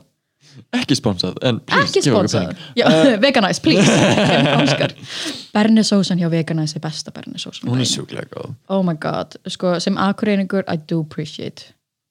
[0.73, 2.88] ekki sponsað en please, ekki sponsor pening.
[2.89, 4.95] uh, veganize, please
[5.55, 9.97] bernesósan hjá veganize er besta bernesósan hún er sjúklega góð oh my god, sko, sem
[10.01, 11.69] akureyningur I do appreciate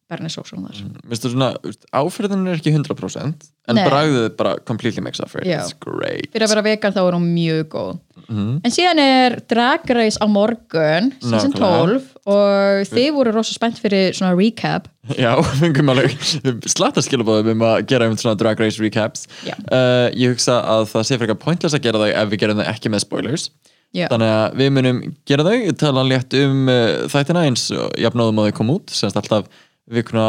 [0.08, 1.52] bernesósan þar Vistu svona,
[1.92, 3.84] áferðin er ekki 100% en Nei.
[3.84, 5.48] bragðið bara completely makes up for it.
[5.52, 7.96] It's great fyrir að vera vegan þá er hún mjög góð
[8.28, 8.60] Mhm.
[8.60, 11.86] en síðan er Drag Race á morgun season Nákvæmlega.
[11.88, 16.12] 12 og þið voru rosa spennt fyrir svona recap Já, fengum alveg
[16.68, 21.06] slatta skilabóðum um að gera um svona drag race recaps uh, Ég hugsa að það
[21.08, 23.48] sé frekar pointless að gera þau ef við gerum þau ekki með spoilers
[23.96, 24.04] Já.
[24.12, 28.50] Þannig að við munum gera þau tala létt um uh, þættina eins og jafnóðum að
[28.50, 29.48] þau kom út semst alltaf
[29.92, 30.26] vikuna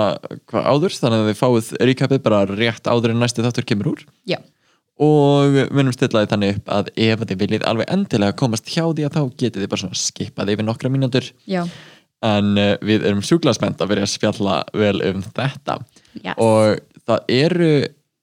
[0.54, 4.04] áður þannig að þið fáið recapið bara rétt áður en næsti þáttur kemur úr.
[4.30, 4.39] Já,
[5.00, 8.84] og við munum stilla því þannig upp að ef þið viljið alveg endilega komast hjá
[8.88, 11.32] því að þá getið þið bara svona skipað yfir nokkra mínútur.
[11.50, 11.63] Já,
[12.26, 15.80] en uh, við erum sjúklega spennt að byrja að spjalla vel um þetta.
[16.19, 16.36] Yes.
[16.41, 17.74] og það eru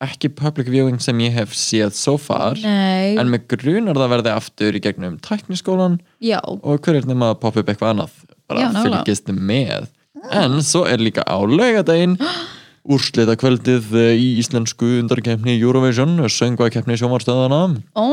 [0.05, 3.17] ekki public viewing sem ég hef séð so far nei.
[3.17, 7.39] en með grunar það verði aftur í gegnum tækniskólan já, og hver er nema að
[7.47, 8.19] poppa upp eitthvað annað.
[8.47, 9.89] Bara fylgist með
[10.33, 12.19] en svo er líka á laugadaginn
[12.95, 17.65] úrslita kvöldið í íslensku undarkefni Eurovision söngvakeppni sjómarstöðana
[17.99, 18.07] Ó,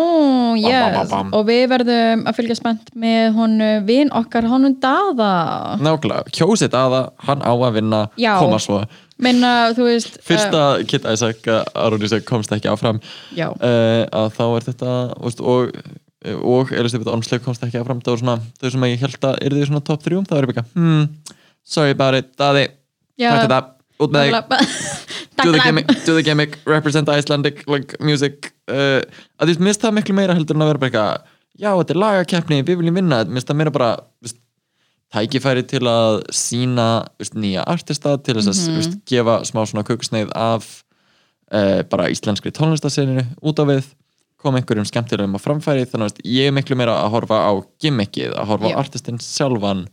[0.57, 1.31] bam, yes, bam.
[1.33, 5.31] og við verðum að fylgja spennt með honu vin okkar honum Daða.
[5.81, 8.35] Nákvæmlega, kjósið aða, hann á að vinna Já.
[8.41, 8.81] koma svo.
[9.23, 13.01] Minna, þú veist fyrsta uh, Kit Isaac uh, Aron Isaac komst ekki áfram.
[13.37, 15.77] Uh, að þá er þetta veist, og,
[16.41, 18.01] og Elisabeth Ormslev komst ekki áfram.
[18.03, 20.53] Það var svona, þau sem ég held að er því svona top 3 það ég
[20.53, 21.07] bara, hmm,
[21.63, 22.67] sorry about it Daði,
[23.19, 23.61] takk þetta
[24.03, 24.91] út með þig.
[25.43, 28.51] Do the, gimmick, do the gimmick, represent Icelandic like, music.
[28.69, 29.01] Uh,
[29.41, 31.99] að því minnst það miklu meira heldur en að vera bara eitthvað já, þetta er
[32.03, 33.19] lagakeppni, við viljum vinna.
[33.29, 33.89] Minnst það meira bara
[34.23, 34.37] veist,
[35.13, 36.87] tækifæri til að sína
[37.21, 40.69] veist, nýja artista til þess að veist, gefa smá svona kukusneið af
[41.49, 43.89] uh, bara íslenskri tónlistaseninu út á við.
[44.43, 48.33] Koma einhverjum skemmtilegum á framfæri þannig að ég er miklu meira að horfa á gimmickið
[48.35, 48.75] að horfa Já.
[48.75, 49.85] á artistinn sjálfan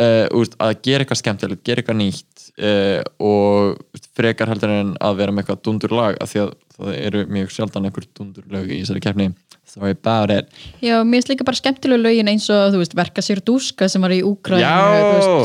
[0.00, 4.92] uh, úst, að gera eitthvað skemmtilegt, gera eitthvað nýtt uh, og úst, frekar heldur en
[5.00, 8.46] að vera með eitthvað dundur lag af því að það eru mjög sjaldan einhver dundur
[8.50, 9.30] lög í þessari keppni.
[9.64, 10.50] Sorry about it.
[10.84, 14.12] Já, mér finnst líka bara skemmtilegu lögin eins og veist, Verka sér dúska sem var
[14.12, 14.76] í Já.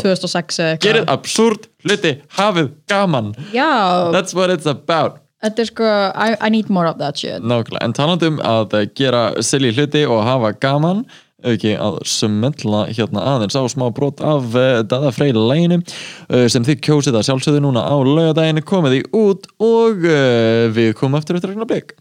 [0.04, 0.84] 2006 eða eitthvað.
[0.86, 3.32] gerið absúrt hluti, hafið gaman.
[3.56, 5.22] Já, that's what it's about.
[5.40, 5.88] Þetta er sko,
[6.20, 7.40] I, I need more of that shit.
[7.40, 11.06] Nákvæmlega, en talandi um að eh, gera silly hluti og hafa gaman
[11.48, 16.66] ekki að smella hérna aðeins á smá brot af uh, Dada Freyr læginu uh, sem
[16.68, 21.40] þið kjósið að sjálfsögðu núna á laugadaginu komið því út og uh, við komum eftir
[21.40, 21.96] eftir að blik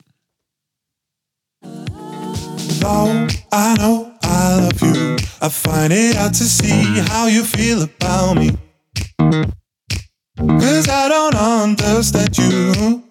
[2.79, 7.83] Though I know I love you, I find it hard to see how you feel
[7.83, 8.51] about me.
[10.37, 13.03] Cause I don't understand you.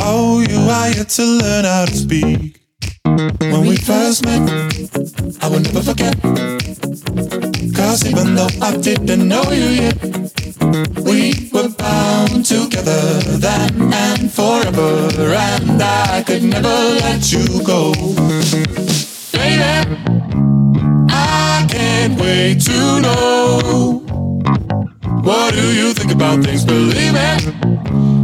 [0.00, 2.57] Oh, you are yet to learn how to speak.
[3.40, 4.42] When we first met,
[5.42, 6.14] I will never forget.
[7.74, 9.98] Cause even though I didn't know you yet,
[11.02, 15.08] we were bound together then and forever.
[15.34, 16.68] And I could never
[17.02, 17.92] let you go.
[19.32, 19.62] Baby,
[21.10, 24.08] I can't wait to know.
[25.22, 26.64] What do you think about things?
[26.64, 27.20] Believe me,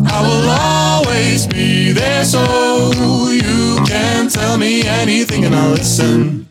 [0.07, 6.45] I will always be there so you can tell me anything and I'll listen.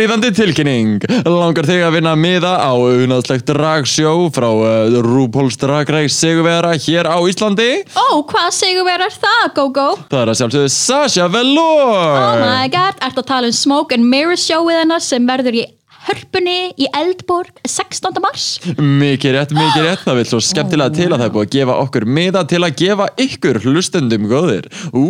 [0.00, 1.02] Áríðandi tilkynning.
[1.28, 7.04] Langar þig að vinna miða á unaðslegt dragsjó frá uh, RuPaul's Drag Race Sigurvera hér
[7.04, 7.82] á Íslandi?
[7.92, 8.48] Ó, hvað
[8.88, 9.84] við er það, go-go?
[10.08, 12.16] Það er að sjálfsögðu Sasha Velour.
[12.16, 15.66] Oh my god, ertu að tala um Smoke and Mirror showið hennar sem verður í
[16.10, 18.18] hörpunni í Eldborg 16.
[18.22, 18.46] mars?
[18.80, 21.76] Mikið rétt, mikið rétt, það vil svo skemmtilega til að það er búið að gefa
[21.84, 24.66] okkur miða til að gefa ykkur hlustendum góðir.
[24.90, 25.04] Ú,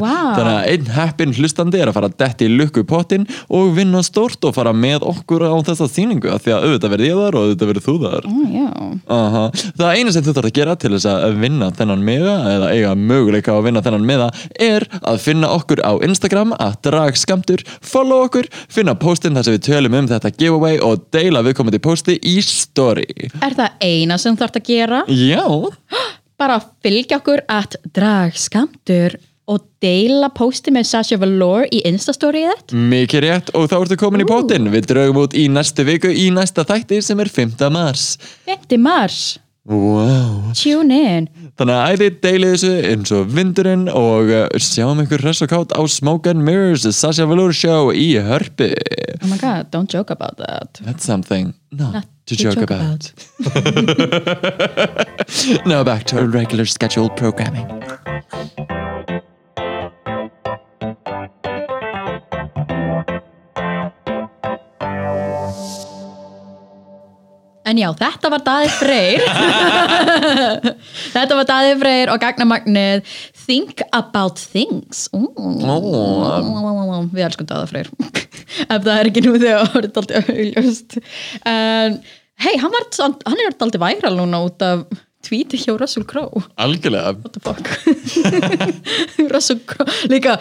[0.00, 0.14] Vá.
[0.38, 4.44] þannig að einn heppin hlustandi er að fara detti í lukku pottin og vinna stórt
[4.48, 7.46] og fara með okkur á þessa sýningu af því að auðvitað verði ég þar og
[7.46, 8.30] auðvitað verði þú þar.
[9.18, 9.44] Aha.
[9.76, 12.94] Það eina sem þú þarf að gera til þess að vinna þennan miða eða eiga
[12.96, 14.30] möguleika að vinna þennan miða
[14.70, 19.66] er að finna okkur á Instagram að dragskamtur, follow okkur, finna postin þar sem við
[19.68, 23.06] tölum um þetta giveaway og deila viðkomandi posti í story.
[23.42, 25.02] Er það eina sem þú þarft að gera?
[25.10, 25.44] Já,
[26.36, 29.14] Bara fylgja okkur að dragskamtur
[29.48, 32.74] og deila posti með Sasha Velour í Instastoryið þitt?
[32.92, 34.68] mikið rétt og þá ertu komin í pottin.
[34.72, 37.56] Við draugum út í næstu viku í næsta þætti sem er 5.
[37.72, 38.04] mars.
[38.50, 38.76] 5.
[38.82, 39.20] mars.
[39.66, 40.52] Wow.
[40.54, 41.24] Tune in.
[41.58, 45.74] Þannig að æði deilið þessu eins og vindurinn og uh, sjáum ykkur hress og kátt
[45.74, 48.70] á Smoke and Mirrors Sasha Velour Show í hörpi.
[49.22, 50.78] Oh my god, don't joke about that.
[50.84, 53.12] That's something not, Not to, joke, about.
[55.66, 57.66] now back to our regular scheduled programming.
[67.76, 69.24] En já, þetta var Daði Freyr.
[71.16, 75.02] Þetta var Daði Freyr og gagnamagnið Think About Things.
[75.12, 75.20] Ó,
[77.12, 77.90] Við elskum Daði Freyr.
[78.72, 80.96] Ef það er ekki nú þegar það er daldið auðljóst
[81.52, 82.00] En
[82.46, 82.80] hei, hann,
[83.28, 84.88] hann er daldið væral núna út af
[85.28, 86.46] tvíti hjá Russell Crowe.
[86.56, 87.12] Algjörlega.
[87.20, 87.60] What the fuck?
[89.36, 90.38] Russell Crowe Líka,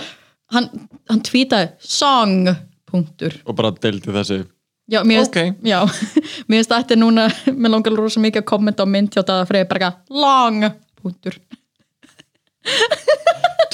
[0.55, 0.71] hann,
[1.11, 2.47] hann tvítaði Song,
[2.87, 3.41] punktur.
[3.43, 4.45] Og bara deildi þessu.
[4.91, 5.55] Já, mér finnst, Ok.
[5.65, 5.79] já,
[6.47, 9.65] mér finnst þetta núna, mér langar rosa mikið að kommenta á mynd hjá Daða Freyr,
[9.69, 10.67] bara eitthvað, long,
[11.01, 11.39] punktur,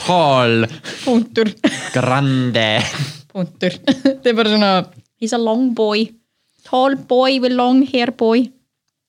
[0.02, 0.66] Tall.
[1.06, 1.52] punktur,
[1.94, 2.70] Grande.
[3.32, 3.76] punktur.
[4.04, 4.72] Þetta er bara svona,
[5.22, 6.08] he's a long boy,
[6.68, 8.48] tall boy with long hair boy.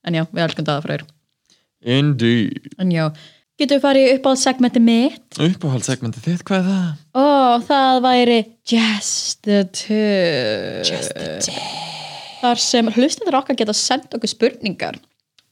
[0.07, 1.07] En já, við elskum Daða Freyr.
[1.83, 2.69] Indeed.
[2.83, 3.09] En já,
[3.59, 5.38] getum við farið upp á segmenti mitt?
[5.43, 6.93] Uppáhaldssegmenti þitt, hvað er það?
[7.15, 7.27] Ó,
[7.71, 8.38] það væri
[8.75, 10.85] Just the Two.
[10.87, 11.91] Just the Two.
[12.42, 14.98] Þar sem hlustendur okkar geta sendt okkur spurningar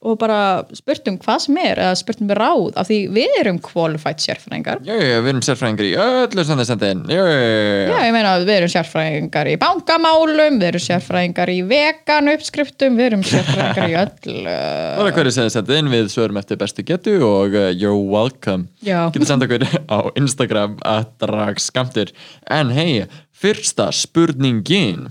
[0.01, 3.59] og bara spurt um hvað sem er eða spurt um ráð af því við erum
[3.61, 7.03] qualified sérfræðingar Já, já, við erum sérfræðingar í öllu sem það sendið inn.
[7.13, 13.11] Já, ég meina við erum sérfræðingar í bankamálum, við erum sérfræðingar í vegan uppskriftum, við
[13.11, 14.49] erum sérfræðingar í öll
[14.97, 18.01] Það er hverju sem þið sendið inn, við svörum eftir bestu getu og uh, you're
[18.01, 18.71] welcome.
[18.81, 22.17] Getur senda okkur á Instagram að dragskamtur.
[22.49, 23.05] En hei,
[23.37, 25.11] fyrsta spurningin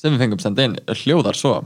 [0.00, 1.58] sem við fengum senda inn hljóðar svo.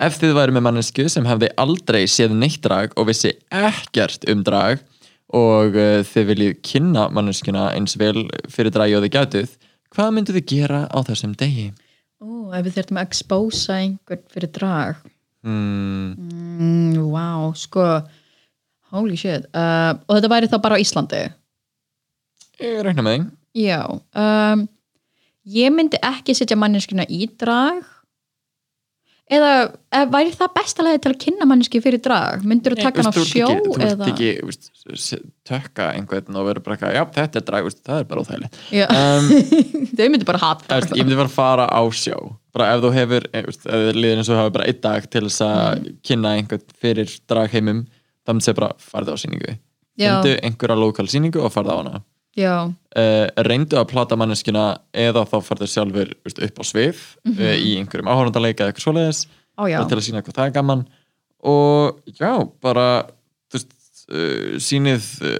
[0.00, 4.44] Ef þið væri með mannesku sem hefði aldrei séð neitt drag og vissi ekkert um
[4.46, 4.84] drag
[5.36, 9.54] og uh, þið viljið kynna manneskuna eins vel fyrir dragi og þið gætuð,
[9.94, 11.70] hvað myndu þið gera á þessum degi?
[12.20, 15.00] Ó, ef við þurfum að expósa einhvern fyrir drag
[15.40, 17.84] Hmm, mm, Wow, sko
[18.92, 21.20] holy shit uh, og þetta væri þá bara á Íslandi
[22.60, 23.30] ég reikna með þig.
[23.56, 24.66] Já um,
[25.56, 27.82] ég myndi ekki setja manneskuna í drag.
[29.30, 29.50] Eða
[29.94, 32.40] eða væri það besta leiði til að kynna manneski fyrir drag?
[32.50, 36.62] Myndur þú taka hann á sjó ekki, þú ert ekki s- tökka einhvern og vera
[36.64, 38.58] bara eitthvað, já þetta er drag, veist, það er bara óþægilegt.
[38.90, 39.30] Um,
[40.00, 42.18] þau myndir bara hata ég myndi bara að fara á sjó.
[42.50, 43.46] Bara ef þú hefur, eh,
[43.94, 45.96] líður eins og hafa bara einn dag til þess að Mm.
[46.10, 47.84] kynna einhvern fyrir dragheimum
[48.26, 49.58] þá myndi segja bara, farðu á sýningu.
[50.00, 50.10] Já.
[50.16, 52.02] myndu einhverja lokal sýningu og farðu á hana
[52.96, 57.38] uh, reyndu að plata manneskina eða þá farðu sjálfur veist, upp á svið Mhm.
[57.40, 59.26] uh, í einhverjum áhórandaleika eða eitthvað svoleiðis
[59.78, 60.84] bara til að sína hvað það er gaman.
[61.42, 62.86] Og já, bara
[63.52, 63.72] veist,
[64.12, 65.38] uh, sýnið uh,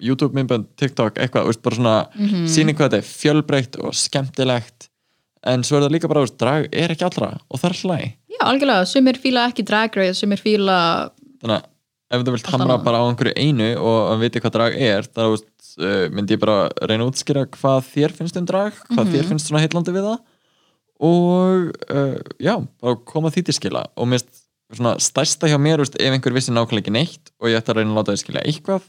[0.00, 2.44] YouTube myndbönd, TikTok, eitthvað, veist, bara svona Mhm.
[2.52, 4.88] sýnið hvað þetta er fjölbreytt og skemmtilegt.
[5.46, 8.00] En svo er það líka bara, drag er ekki allra og það er hlæ
[8.36, 8.86] já, algjörlega.
[8.86, 11.10] Sumir fíla ekki drag race, sumir fíla
[11.40, 11.64] þannig að
[12.10, 15.30] ef þú vilt hamra bara á einhverju einu og viti hvað drag er þá þú
[15.36, 15.48] veist,
[15.82, 19.50] uh, myndi ég bara reyna að útskýra hvað þér finnst um drag hvað þér finnst
[19.50, 20.18] svona heitlandi við það?
[21.06, 23.84] Og uh, já, bara koma því til skila.
[24.00, 24.22] Og mér
[24.72, 27.80] svona stærsta hjá mér, veist, ef einhver vissi nákvæmlega ekki neitt og ég ætti að
[27.80, 28.86] reyna að láta þau skilja eitthvað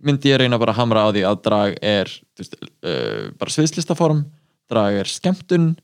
[0.00, 4.22] myndi ég reyna bara að hamra á því að drag er veist, uh, bara sviðslistaform
[4.70, 5.74] drag er skemmtun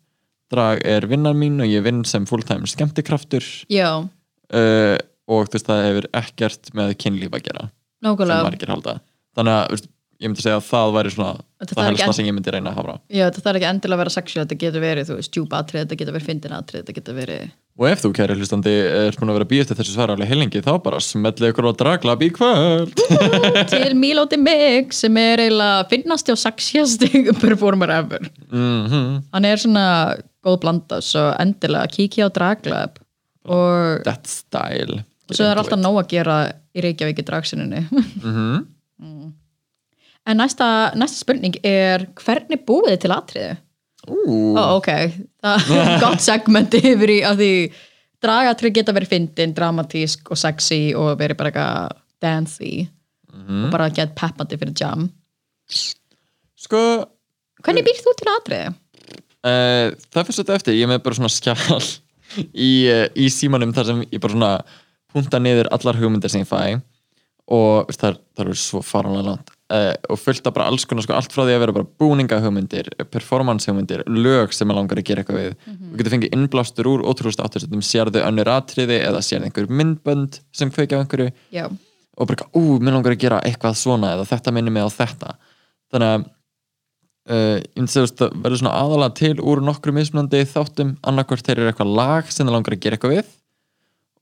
[0.53, 3.45] drag er vinnar mín og ég vinn sem fulltime skemmtikraftur.
[3.73, 4.07] Já,
[5.27, 8.47] og þú veist það hefur ekkert með kynlíf að gera sem nákvæmlega.
[8.47, 8.99] margir halda.
[9.37, 9.89] Þannig að
[10.21, 11.35] ég myndi segja að það væri svona
[11.67, 12.97] það er helst það sem ég myndi reyna að hafa.
[13.09, 15.85] Já, þetta þarf ekki endilega að vera sexual þetta getur verið, þú veist, djúpa atrið
[15.85, 17.47] þetta getur verið fyndin atrið, þetta getur verið
[17.77, 20.71] og ef þú kæri hlustandi er búin að vera býðast þessu svara alveg heilengi þá
[20.81, 23.03] bara smellið ykkur á draglab í kvöld.
[23.69, 27.11] Til Miloti Mig sem er eiginlega finnasti og sexiasti
[27.43, 28.31] performer ever.
[28.49, 32.97] Mm hann er svona góð blanda svo endilega kíkja á Draglab
[33.45, 35.03] og that style.
[35.29, 36.39] Svo er alltaf nóg að gera
[36.73, 37.21] í Reykjavík
[40.27, 40.69] en næsta,
[40.99, 43.57] næsta spurning er hvernig búið þið til atriði?
[44.07, 44.89] Ú, Ó, ok,
[45.43, 47.53] það er gott segment yfir í að því
[48.23, 52.87] dragatrið geta verið fyndin, dramatísk og sexy og verið bara eitthvað dancey.
[53.37, 55.05] Og bara get peppandi fyrir jam.
[56.57, 56.81] Sko
[57.63, 58.75] hvernig býrst þú til atriði?
[59.47, 61.85] Uh, það fyrir þetta eftir, ég með bara svona skjál
[62.69, 64.53] í, uh, í símanum þar sem ég bara svona
[65.13, 66.81] punta niður allar hugmyndir sem ég fæ.
[67.53, 71.17] Og það, það er svo faranlega langt uh, og fullt af bara alls konar sko,
[71.17, 75.09] allt frá því að vera bara búninga hugmyndir performance hugmyndir, lög sem maður langar að
[75.11, 75.59] gera eitthvað við.
[75.91, 80.73] Og getur fengið innblástur úr ótrúlega áttur sérðu önnur atriði eða sérðu einhver myndbönd sem
[80.73, 81.33] kveikja á einhverju.
[81.55, 81.67] Já,
[82.17, 85.35] og bara, ú, mér langar að gera eitthvað svona eða þetta minnir mig á þetta.
[85.93, 90.95] Þannig að uh, ég myndi veist, það verður svona aðalega til úr nokkru mismunandi þáttum.
[91.07, 93.35] Annarkvort þeir eru eitthvað lag sem það langar að gera eitthvað við.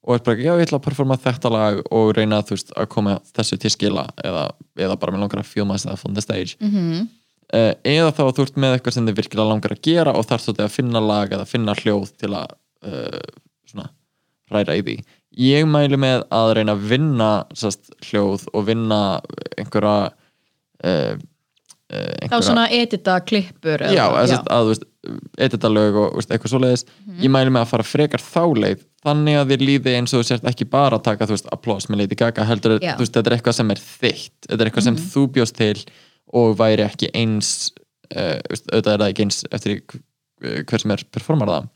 [0.05, 3.16] Og er bara, já, ég ætla að performa þetta lag og reyna veist, að koma
[3.36, 4.49] þessu til skila eða,
[4.79, 6.57] eða bara mér langar að feel myself on the stage.
[6.61, 7.09] Mm Mhm.
[7.85, 10.43] eða þá að þú ert með eitthvað sem þið virkilega langar að gera og þarf
[10.43, 12.55] svolítið að finna lag eða finna hljóð til að
[12.85, 13.20] uh,
[13.68, 13.91] svona,
[14.51, 14.97] ræra í því.
[15.39, 19.20] Ég mæli með að reyna að vinna sast, hljóð og vinna
[19.59, 20.12] einhverja
[20.85, 21.14] uh,
[21.93, 24.85] uh, þá svona edita klippur eða- já, eða sérst að þú veist
[25.47, 26.85] edita lög og veist, eitthvað svoleiðis.
[27.20, 30.28] Ég mæli með að fara frekar þá leið þannig að þér líði eins og þú
[30.30, 32.94] sért ekki bara að taka þú veist, applós með Lady Gaga heldur, Já.
[32.96, 35.76] þú veist, þetta er eitthvað sem er þitt þetta er eitthvað sem þú bjóst til
[36.34, 37.52] og væri ekki eins
[38.14, 38.40] uh,
[38.72, 41.68] auðvitað er það ekki eins eftir hv- hver sem er performar það.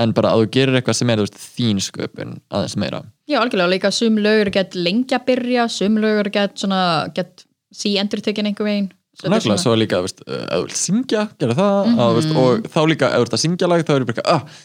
[0.00, 3.00] En bara að þú gerir eitthvað sem er veist, þín sköpun aðeins meira.
[3.28, 6.82] Já, algjörlega, líka sum lögur gett lengi að byrja, sum lögur gett svona,
[7.16, 7.44] gett
[7.74, 8.90] sí endur tekin einhver veginn
[9.20, 12.30] Næglega, svo líka, þú veist, uh, ef þú vilt syngja gera það, að, þú veist,
[12.40, 14.60] og þá líka ef þú ert að syngja lag, þá er ég bara ah,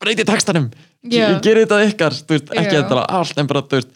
[0.00, 0.70] breyti textanum,
[1.04, 3.92] gerir þetta ykkar þú veist, ekki þetta allt, en bara, þú veist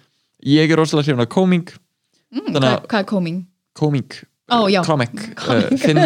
[0.54, 1.72] ég er rosalega hrifun af koming
[2.34, 3.36] Mm, hvað, að hvað er koming?
[3.78, 4.14] koming
[4.68, 4.80] já.
[4.84, 5.12] comic,
[5.48, 6.00] uh, finn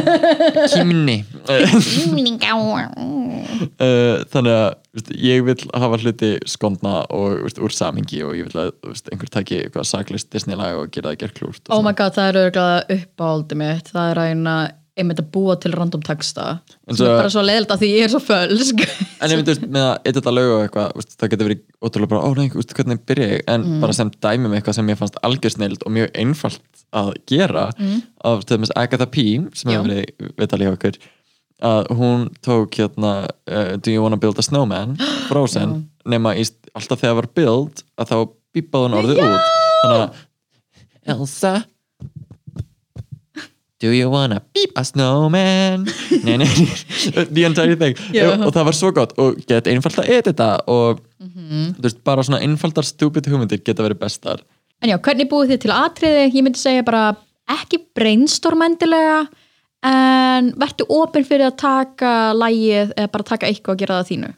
[0.68, 1.14] kýmni
[1.48, 1.72] uh,
[3.80, 8.60] uh, þannig að veist, ég vil hafa hluti skondna og úr samhengi og ég vil
[8.66, 8.72] að
[9.10, 12.14] einhver taki eitthvað saklist Disney lag og gera það gerð klúrt og Oh my god,
[12.18, 13.92] það er auðvitað uppáhaldi mitt.
[13.94, 14.22] Það er
[14.52, 14.66] að
[14.98, 16.46] einmitt að búa til random texta
[16.88, 18.82] sem er bara svo leiðilegt að því ég er svo fölsk.
[19.18, 22.22] En ég myndi, veist, með að edita lög og eitthvað, það getur verið ótrúlega bara,
[22.24, 25.20] ó nei, veist, hvernig byrja ég, en bara sem dæmi með eitthvað sem ég fannst
[25.28, 27.68] algjörsnild og mjög einfalt að gera
[28.26, 29.28] af til dæmis Agatha P,
[29.58, 29.78] sem Já.
[29.78, 31.00] hefur verið viðtalið okkur,
[31.68, 34.96] að hún tók hérna uh, Do you wanna build a snowman,
[35.30, 36.46] Frozen nema í,
[36.78, 38.16] alltaf þegar var build að þá
[38.56, 39.50] bípaði hún orðið út.
[39.82, 40.24] Þannig að
[41.08, 41.52] Elsa
[43.78, 45.84] Do you wanna beep a snowman?
[46.26, 46.48] Nei, nei,
[47.30, 47.94] the entire thing.
[48.10, 48.32] Já.
[48.34, 49.12] og það var svo gott.
[49.22, 54.00] Og get einfalt að edita og þú veist, bara svona einfaldar stupid hugmyndir geta verið
[54.02, 54.42] bestar.
[54.82, 56.26] En já, hvernig búið þið til atriði?
[56.26, 57.04] Ég myndi segja bara
[57.54, 59.22] ekki brainstorm endilega
[59.86, 64.10] en verður opinn fyrir að taka lægið eða bara taka eitthvað og gera það að
[64.10, 64.34] þínu.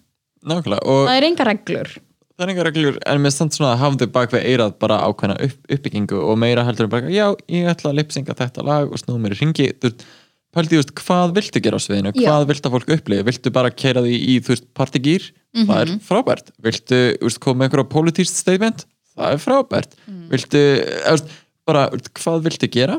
[0.50, 1.92] Nákvæmlega og það er enga reglur
[2.40, 5.60] það er engar reglur en með samt svona hafðu bak við eirað bara ákveðna upp,
[5.76, 9.20] uppbyggingu og meira heldur en bara já, ég ætla að lipsinga þetta lag og snúa
[9.20, 10.06] mér í ringi þú veist,
[10.54, 12.12] pældi, þú veist, hvað viltu gera á sviðinu?
[12.16, 15.92] Hvað viltu að fólk upplifi, viltu bara keira því í, þú veist, partygýr, það er
[16.06, 16.52] frábært.
[16.66, 19.98] Viltu, þú veist, koma einhverja politíst statement, það er frábært.
[20.32, 20.62] Viltu,
[21.04, 21.34] þú veist,
[21.70, 21.84] bara
[22.18, 22.98] hvað viltu gera?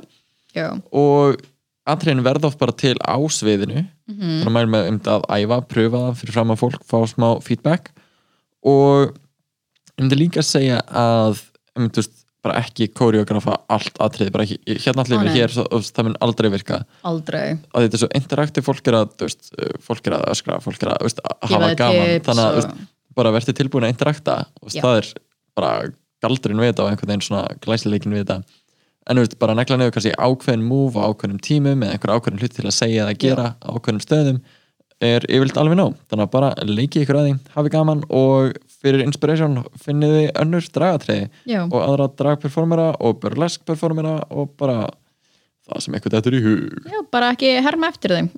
[0.56, 1.42] Já, og
[1.92, 3.84] atriðin verða oft bara til á sviðinu.
[4.12, 4.44] Mhm.
[4.44, 7.28] þannig að mæl með um að æfa, pröfa það fyrir fram að fólk, fá smá
[7.44, 7.92] feedback.
[8.64, 9.16] Og
[9.98, 11.42] ég myndi líka að segja að
[11.78, 16.08] um, veist, bara ekki koreografa allt atriði, bara ekki, hérna allir við hér, svo, það
[16.08, 16.80] mun aldrei virka.
[17.06, 17.44] Aldrei.
[17.70, 19.52] Að þetta er svo interaktiv, fólk er að veist,
[19.86, 21.22] fólk er að öskra, fólk er að, veist,
[21.52, 22.80] hafa gaman, tips þannig að og-
[23.20, 24.38] bara verður tilbúin að interakta
[24.72, 24.82] Já.
[24.82, 25.12] það er
[25.60, 25.72] bara
[26.24, 28.58] galdurinn við þetta og einhvern veginn svona glæsileikin við þetta.
[29.10, 32.68] En bara negla nefnir kannski ákveðin move á ákveðnum tímum eða einhver ákveðin hlut til
[32.70, 34.42] að segja eða gera á ákveðnum stöðum
[35.02, 35.96] er yfirleitt alveg nóg.
[36.12, 40.68] Þannig að bara leikið ykkur að því, hafi gaman og fyrir inspiration finnið þið önnur
[40.76, 41.62] dragatriði Já.
[41.64, 44.88] og aðra dragperformera og burlesk performera og bara
[45.68, 46.92] það sem eitthvað þetta er í hug.
[46.92, 48.32] Já, bara ekki herma eftir þeim.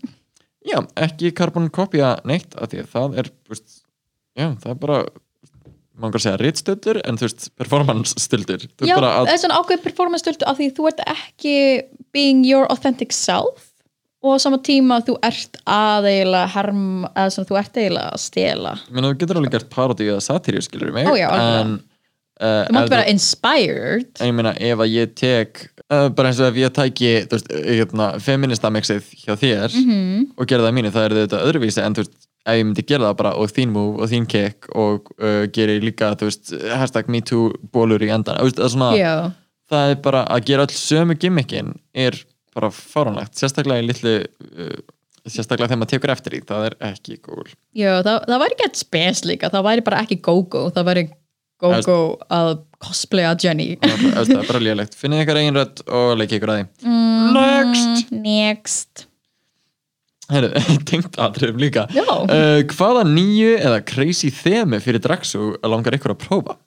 [0.64, 3.78] Já, ekki carbon kopja neitt af því að það er veist,
[4.39, 5.00] já, það er bara
[6.00, 10.26] mann kan segja ritstöldur en þú veist performance stöldur já, það er svona ákveð performance
[10.26, 11.58] stöldu af því þú ert ekki
[12.16, 13.72] being your authentic self
[14.24, 18.21] og á sama tíma þú ert að eiginlega herm, eða svona þú ert eiginlega að
[18.24, 18.76] stela.
[18.89, 21.07] Menn, þú getur alveg gert parodí eða satíri skilur mig.
[21.07, 21.28] Ó, já,
[21.59, 21.74] en
[22.39, 24.09] uh, þú mátt vera inspired.
[24.21, 27.51] En ég meina ef að ég tek uh, bara eins og ef ég tæki veist,
[27.51, 29.89] hérna, feminista mixið hjá þér Mhm.
[29.91, 30.28] -hmm.
[30.38, 32.15] og gera það mínu það er þetta öðruvísi en þú veist
[32.45, 35.80] ef ég myndi gera það bara og þín move og þín kick og uh, geri
[35.80, 39.32] líka þú veist hashtag me too bólur í endan það er svona já,
[39.71, 42.13] það er bara að gera öll sömu gimmickin er
[42.56, 44.78] bara fáránlegt sérstaklega í litlu uh,
[45.24, 47.49] sérstaklega þegar maður tekur eftir því, það er ekki cool.
[47.78, 51.06] Já það, það væri ekki spes líka það væri bara ekki go-go það væri
[51.64, 51.97] go-go
[52.34, 52.51] að
[52.84, 53.72] cosplaya Jenny.
[53.80, 56.70] Það er bara lélegt, finnið ykkar eigin rödd og leikið ykkur að því.
[56.84, 57.34] Mm.
[57.38, 58.14] next!
[58.14, 59.08] next.
[60.32, 60.49] Heru,
[60.89, 61.88] tengt aðriðum líka.
[61.93, 66.58] Uh, hvaða nýju eða crazy þemu fyrir Draxu langar ykkur að prófa?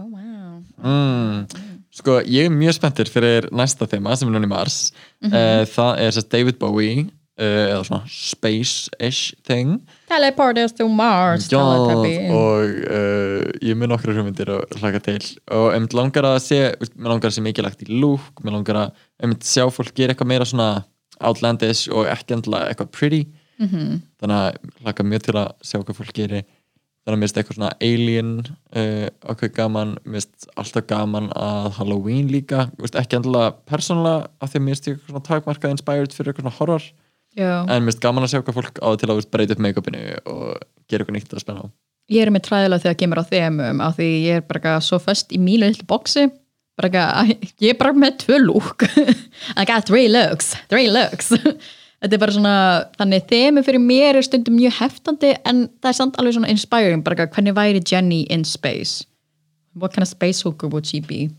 [0.00, 0.58] Oh wow.
[0.82, 1.73] Mm.
[1.94, 4.78] Sko, ég er mjög spenntur fyrir næsta þema sem er núna í mars.
[5.24, 5.34] Mhm.
[5.34, 9.76] uh, það er sérst David Bowie uh, eða svona space-ish thing.
[10.10, 15.20] Teleport us to Mars Já, og uh, ég með nokkra hugmyndir að hlaka til.
[15.54, 16.60] Og um, langar að sé,
[16.96, 20.32] mér langar að sé mikilvægt í look, mér langar að um, sjá fólk gera eitthvað
[20.34, 20.84] meira svona
[21.24, 23.24] outlandish og ekki endilega eitthvað pretty.
[23.58, 24.00] -hmm.
[24.20, 26.44] þannig að hlaka mjög til að sjá hvað fólk gerir
[27.04, 28.28] þannig að mér finnst eitthvað svona alien
[28.80, 32.68] uh, okkur gaman, mér finnst alltaf gaman að Halloween líka.
[32.80, 36.32] Veist, ekki endilega persónulega af því að mér finnst ég eitthvað svona takmarkað inspired fyrir
[36.32, 36.92] eitthvað svona horror.
[37.34, 37.66] Já.
[37.66, 40.02] en mér finnst gaman að sjá hvað fólk á til að veist, breyta upp make-upinu
[40.30, 40.42] og
[40.86, 41.68] gera eitthvað nýtt að spenna á.
[42.14, 45.32] Ég er með træðilega þegar kemur á þemum af því ég er bara svo föst
[45.34, 46.28] í mínu litlu boxi.
[46.78, 47.32] Bara eitthvað,
[47.64, 48.86] ég er bara með tvö lúk.
[49.58, 51.32] I got three looks three looks
[52.04, 52.56] þetta er bara svona,
[52.98, 57.02] þannig þemu fyrir mér er stundum mjög heftandi en það er samt alveg svona inspiring,
[57.06, 59.06] bara hvernig væri Jenny in space?
[59.74, 61.30] What kind of space hooker would she be?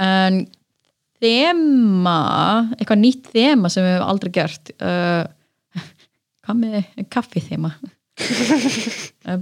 [0.00, 0.44] En
[1.20, 2.18] þema
[2.78, 5.26] eitthvað nýtt þema sem við hefum aldrei gert uh,
[6.46, 7.74] hvað með kaffi þema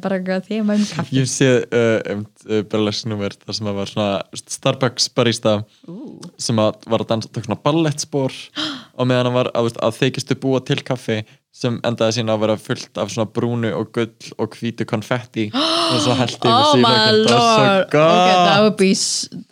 [0.02, 4.42] bara eitthvað þema um kaffi Ég sé uh, uh, burlesque-númer þar sem að var svona
[4.42, 5.56] Starbucks barista
[6.40, 8.34] sem að var að dansa tók svona ballettspor
[8.98, 11.20] og meðan hann var að, veist, að þykistu búa til kaffi
[11.58, 15.48] sem endaði sína að vera fullt af svona brúnu og gull og hvítu konfetti
[15.92, 17.88] og svo held yfir Oh my lord.
[17.88, 18.92] Okay, be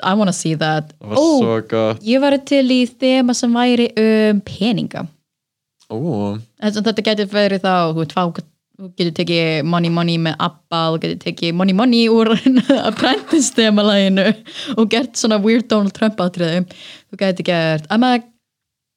[0.03, 0.93] I wanna see that.
[1.01, 1.63] Oh,
[2.05, 5.07] ég var til í þema sem væri um peninga.
[5.87, 8.23] Þess, þetta getur verið þá þú, veit, fá,
[8.77, 12.33] þú getur tekið money money með Abba þú getur tekið money money úr
[12.91, 14.27] Apprentice þemalæginu
[14.77, 16.67] og gert svona weird Donald Trump atriði.
[17.11, 18.17] Þú getur gert a,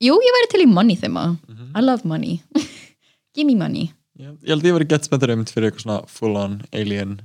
[0.04, 1.32] jú ég væri til í money þema
[1.76, 2.42] I love money.
[3.36, 3.92] Give me money.
[4.20, 7.20] Já, ég held ég verið gett spenntur um fyrir eitthvað svona full on alien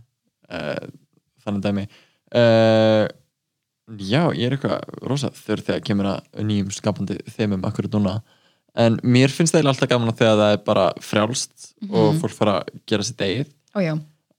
[0.53, 0.85] uh,
[1.43, 1.85] þannig dæmi.
[2.35, 3.09] Uh,
[3.99, 8.15] já, ég er eitthvað rosa þurr þegar kemur að nýjum skapandi þeimum akkurat núna
[8.77, 12.59] en mér finnst það alltaf gaman að þegar það er bara frjálst og fólk fara
[12.63, 13.53] að gera eigið.
[13.75, 13.95] Ó já,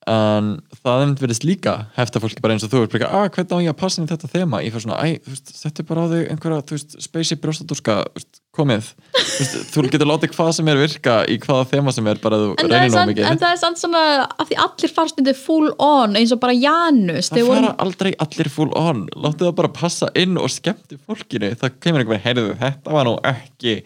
[0.05, 0.49] en
[0.85, 3.65] það hefði verið líka hefta fólki bara eins og þú er bara, að hvernig á
[3.65, 4.59] ég að passa inn í þetta þema?
[4.61, 7.95] Ég fyrir svona, æ, þú veist, settu bara á þig einhverja, þú veist, spacey brjóstadúrska
[8.55, 12.21] komið, þú veist, þú getur látið hvað sem er virka í hvaða þema sem er
[12.21, 13.25] bara þú reynir nóg mikið.
[13.31, 16.53] en það er samt svona af því allir fara stundið full on eins og bara
[16.59, 19.03] Janus það fara voru- aldrei allir full on.
[19.25, 21.49] Láttu það bara passa inn og skemmti fólkinu.
[21.57, 23.79] Það kemur einhver, heyrðu, þetta var nú ekki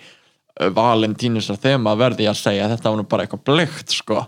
[0.76, 4.26] valentínusar þema verði ég að segja, þetta var nú bara eitthvað bleikt sko.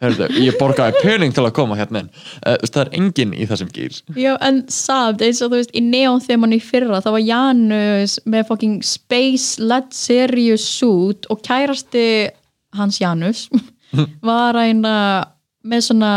[0.00, 2.06] Hörðu, ég borgaði pening til að koma hérna inn.
[2.40, 5.82] Uh, það er enginn í þessum gýr Já, en samt, eins og þú veist, í
[5.84, 12.06] neon þeman í fyrra, það var Janus með fucking Space Led Serious suit og kærasti
[12.78, 13.44] hans Janus
[14.30, 14.94] var eina
[15.64, 16.10] með svona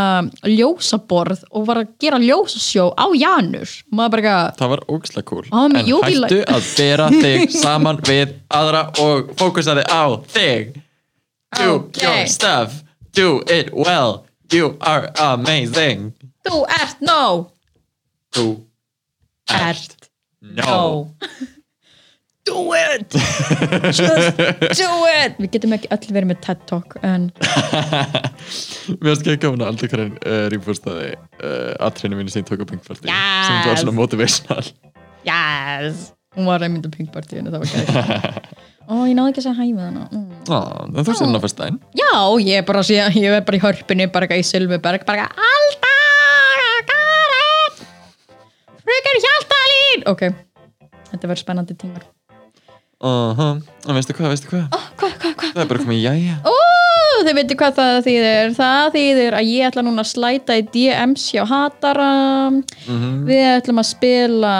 [0.47, 3.73] ljósaborð og var að gera ljósasjó á Janus.
[3.91, 5.43] Bara það var ógislega cool.
[5.51, 10.77] En Yogi hættu að bera þig saman við aðra og fókusaði á þig.
[11.59, 12.01] Do Ok.
[12.01, 12.79] your stuff.
[13.13, 14.23] Do it well.
[14.51, 16.13] You are amazing.
[16.45, 17.49] Þú ert no
[18.33, 18.47] þú
[19.49, 20.09] ert
[20.41, 21.09] no
[22.45, 23.07] do it!
[23.97, 24.37] Just
[24.79, 25.37] do it!
[25.39, 30.17] Við getum ekki öll verið með TED Talk en Mér finnst ekki að aldrei hverjum
[30.19, 33.47] uh, rýmfórstaði uh, aðtreinu mínu sem tók á Pink Party Yes.
[33.47, 34.65] sem var svona motivational.
[35.27, 36.09] Yes.
[36.35, 38.03] Hún var einmitt á Pink Party það var gæði
[38.91, 40.05] ó, ég náði ekki að segja hæ með hana.
[40.11, 40.31] Mm.
[40.51, 42.11] ah, en þú sér hann á fyrstæðin Já,
[42.43, 45.45] ég er bara segja, ég er bara í hörpunni bara eitthvað í Silverberg, bara eitthvað
[45.53, 47.77] Alltaf, Karin
[48.83, 50.03] Frökar Hjaltalín!
[50.11, 50.25] Ok,
[51.13, 52.03] þetta verður spennandi tímar
[53.03, 53.61] uh -huh.
[53.87, 55.53] en veistu hvað, veistu hvað Hvað, hvað, hvað?
[55.53, 56.53] það er bara komið jæja Ó,
[57.27, 58.53] þið veitir hvað það þýðir.
[58.57, 62.09] Það þýðir að ég ætla núna að slæta í DMs hjá Hatara
[63.27, 64.53] Við ætlum að spila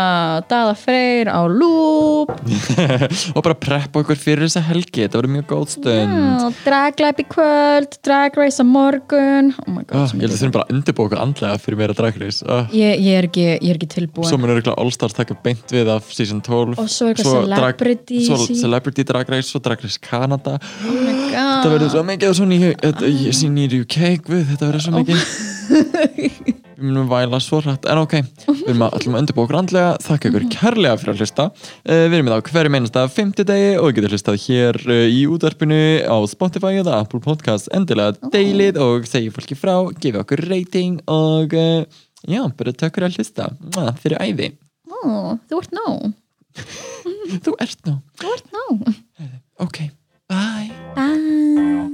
[0.49, 2.33] Dada Freyr á loop.
[3.35, 5.03] Og bara preppa okkur fyrir þessa helgi.
[5.03, 6.59] Þetta verður mjög góð stund.
[6.63, 9.53] Draglæp í kvöld, Drag Race á morgun.
[9.65, 11.97] Oh my god, sem ég held að þurfum bara að undirbúa okkur andlega fyrir meira
[11.97, 12.69] dragreis oh.
[12.73, 14.29] ég, ég, er ekki, ég er ekki tilbúin.
[14.29, 18.43] Svo munur ekki Allstars taka beint við af season 12 Og svo eitthvað celebrity drag,
[18.43, 22.35] svo Celebrity Drag Race og Drag Race Canada Oh my god þetta verður svo mikið
[22.37, 25.23] svona í, þetta, ég sín í UK guð, þetta verður svo mikið.
[26.73, 29.91] Við munum væla svo hrætt en ok, við erum að allum undirbúa okkur andlega.
[30.03, 31.45] Þakka ykkur kærlega fyrir að hlusta.
[31.85, 35.21] Uh, við erum með á hverju meinasta fimmtudegi og við getum hlustað hér uh, í
[35.31, 40.99] útvarpinu á Spotify eða Apple Podcast endilega deilið og segja fólki frá gefa okkur rating
[41.07, 43.47] og uh, já, bara takk fyrir að hlusta.
[43.69, 44.51] Mwah, fyrir æði,
[44.91, 44.99] Ó,
[45.47, 46.13] þú ert nóg.
[47.43, 48.89] Þú ert nú Þú ert nóg.
[49.63, 49.85] Ok,
[50.29, 50.71] Bye.
[50.95, 51.89] Bye.